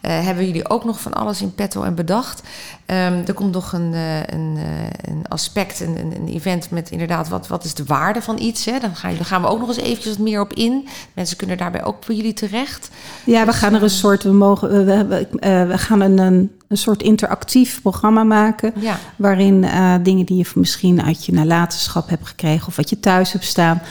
eh, 0.00 0.20
hebben 0.24 0.46
jullie 0.46 0.68
ook 0.70 0.84
nog 0.84 1.00
van 1.00 1.12
alles 1.12 1.31
in 1.40 1.54
petto 1.54 1.82
en 1.82 1.94
bedacht. 1.94 2.42
Ehm, 2.86 3.22
er 3.26 3.34
komt 3.34 3.52
nog 3.52 3.72
een, 3.72 3.94
eh, 3.94 4.16
een, 4.18 4.56
eh, 4.56 5.12
een 5.12 5.24
aspect, 5.28 5.80
een, 5.80 5.96
een, 5.98 6.28
event 6.28 6.70
met 6.70 6.90
inderdaad 6.90 7.28
wat, 7.28 7.46
wat 7.46 7.64
is 7.64 7.74
de 7.74 7.84
waarde 7.84 8.22
van 8.22 8.38
iets. 8.38 8.64
Hè? 8.64 8.78
Dan, 8.78 8.96
gaan, 8.96 9.42
we 9.42 9.48
ook 9.48 9.58
nog 9.58 9.68
eens 9.68 9.76
eventjes 9.76 10.16
wat 10.16 10.24
meer 10.24 10.40
op 10.40 10.52
in. 10.52 10.88
Mensen 11.14 11.36
kunnen 11.36 11.56
daarbij 11.56 11.84
ook 11.84 12.04
voor 12.04 12.14
jullie 12.14 12.32
terecht. 12.32 12.90
Ja, 13.24 13.46
we 13.46 13.52
gaan 13.52 13.74
er 13.74 13.82
een 13.82 13.90
soort, 13.90 14.22
we, 14.22 14.32
mogen, 14.32 14.70
we, 14.70 14.84
we, 14.84 14.92
hebben- 14.92 15.38
eh, 15.38 15.66
we 15.66 15.78
gaan 15.78 16.00
een, 16.00 16.18
een, 16.18 16.50
een 16.68 16.76
soort 16.76 17.02
interactief 17.02 17.80
programma 17.82 18.24
maken. 18.24 18.72
Ja, 18.80 18.98
Waarin 19.16 19.64
eh, 19.64 19.94
dingen 20.02 20.26
die 20.26 20.36
je 20.36 20.50
misschien 20.54 21.02
uit 21.02 21.24
je 21.24 21.32
nalatenschap 21.32 22.08
hebt 22.08 22.26
gekregen 22.28 22.66
of 22.66 22.76
wat 22.76 22.90
je 22.90 23.00
thuis 23.00 23.32
hebt 23.32 23.44
staan. 23.44 23.82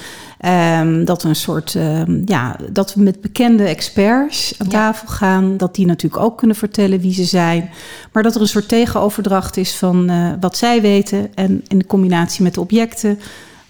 Ehm, 0.41 1.05
dat 1.05 1.23
we 1.23 1.29
een 1.29 1.35
soort, 1.35 1.75
ehm, 1.75 2.21
ja, 2.25 2.55
dat 2.71 2.93
we 2.93 3.01
met 3.01 3.21
bekende 3.21 3.63
experts 3.63 4.53
aan 4.57 4.67
Ja. 4.69 4.71
tafel 4.77 5.07
gaan. 5.07 5.57
Dat 5.57 5.75
die 5.75 5.85
natuurlijk 5.85 6.23
ook 6.23 6.37
kunnen 6.37 6.55
vertellen 6.55 6.99
wie 6.99 7.13
ze 7.13 7.23
zijn. 7.23 7.69
Maar 8.11 8.23
dat 8.23 8.35
er 8.35 8.41
een 8.41 8.47
soort 8.47 8.67
tegenoverdracht 8.67 9.57
is 9.57 9.75
van 9.75 10.09
eh, 10.09 10.27
wat 10.39 10.57
zij 10.57 10.81
weten. 10.81 11.35
En 11.35 11.63
in 11.67 11.85
combinatie 11.85 12.43
met 12.43 12.53
de 12.53 12.61
objecten. 12.61 13.19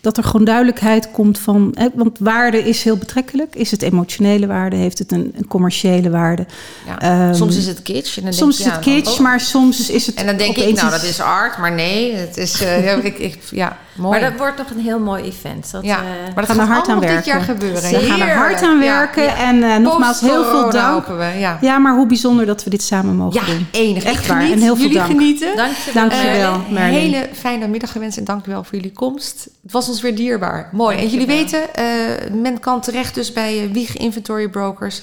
Dat 0.01 0.17
er 0.17 0.23
gewoon 0.23 0.45
duidelijkheid 0.45 1.11
komt 1.11 1.39
van. 1.39 1.71
Hè, 1.73 1.87
want 1.93 2.17
waarde 2.19 2.57
is 2.57 2.83
heel 2.83 2.97
betrekkelijk. 2.97 3.55
Is 3.55 3.71
het 3.71 3.81
emotionele 3.81 4.47
waarde? 4.47 4.75
Heeft 4.75 4.99
het 4.99 5.11
een, 5.11 5.33
een 5.37 5.47
commerciële 5.47 6.09
waarde? 6.09 6.45
ja. 6.85 6.99
Ehm, 6.99 7.33
soms 7.33 7.57
is 7.57 7.67
het 7.67 7.81
kitsch. 7.81 8.17
En 8.17 8.23
dan 8.23 8.33
Soms 8.33 8.57
is 8.57 8.63
denk 8.63 8.75
het 8.75 8.85
ja, 8.85 8.91
kitsch, 8.93 9.19
maar 9.19 9.39
soms 9.39 9.89
is 9.89 10.05
het. 10.05 10.15
En 10.15 10.25
dan 10.25 10.37
denk 10.37 10.57
ik, 10.57 10.75
nou 10.75 10.89
dat 10.89 11.03
is 11.03 11.19
art, 11.19 11.57
maar 11.57 11.71
nee, 11.71 12.13
het 12.15 12.37
is, 12.37 12.59
ja, 12.85 12.93
ik, 13.01 13.17
ik, 13.19 13.37
ja, 13.51 13.77
mooi. 14.01 14.19
Maar 14.19 14.29
dat 14.29 14.39
wordt 14.39 14.57
nog 14.57 14.69
een 14.69 14.79
heel 14.79 14.99
mooi 14.99 15.23
event. 15.23 15.71
Dat, 15.71 15.83
ja, 15.83 15.97
eh, 15.97 16.03
maar 16.03 16.27
We 16.27 16.33
dat 16.35 16.45
gaan 16.45 16.55
gaat 16.55 16.67
er 16.67 16.73
hard 16.73 16.87
aan 16.89 16.99
werken. 16.99 17.15
dit 17.17 17.25
jaar 17.25 17.41
gebeuren. 17.41 17.81
We 17.91 17.99
gaan 17.99 18.21
er 18.21 18.35
hard 18.35 18.61
aan 18.63 18.79
Ja, 18.79 18.97
werken. 18.97 19.23
ja. 19.23 19.35
En 19.35 19.63
eh, 19.63 19.75
nogmaals 19.77 20.21
heel 20.21 20.43
veel 20.45 20.69
dank. 20.71 21.05
we, 21.07 21.31
ja. 21.39 21.57
Ja, 21.61 21.77
maar 21.77 21.95
hoe 21.95 22.05
bijzonder 22.07 22.45
dat 22.45 22.63
we 22.63 22.69
dit 22.69 22.81
samen 22.83 23.15
mogen 23.15 23.39
Ja, 23.41 23.45
doen. 23.53 23.67
enig. 23.71 24.03
Echt 24.03 24.27
waar. 24.27 24.41
En 24.41 24.59
heel 24.59 24.75
veel 24.75 24.75
Jullie 24.75 24.97
dank. 24.97 25.09
genieten. 25.11 25.55
Dank 25.55 25.75
je 25.75 25.91
Dank 25.93 26.11
je 26.11 26.17
Eh, 26.17 26.37
wel, 26.37 26.53
een 26.53 26.73
Merlin. 26.73 26.93
hele 26.99 27.29
fijne 27.33 27.67
middag 27.67 27.91
gewenst 27.91 28.17
en 28.17 28.23
dank 28.23 28.45
u 28.45 28.51
wel 28.51 28.63
voor 28.63 28.75
jullie 28.75 28.91
komst. 28.93 29.47
Het 29.63 29.71
was 29.71 29.87
ons 29.89 30.01
weer 30.01 30.15
dierbaar. 30.15 30.69
Mooi. 30.71 30.97
En 30.97 31.07
jullie 31.07 31.27
Dankjewel. 31.27 31.61
weten, 31.67 32.31
eh, 32.33 32.41
men 32.41 32.59
kan 32.59 32.81
terecht 32.81 33.15
dus 33.15 33.33
bij 33.33 33.63
eh, 33.63 33.71
Wieg 33.71 33.97
Inventory 33.97 34.49
Brokers. 34.49 35.01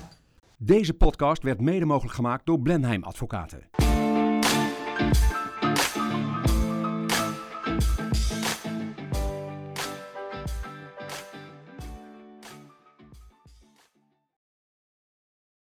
Deze 0.58 0.94
podcast 0.94 1.44
werd 1.44 1.62
mede 1.62 1.86
mogelijk 1.86 2.16
gemaakt 2.16 2.46
door 2.46 2.60
Blenheim 2.60 3.04
Advocaten. 3.04 3.60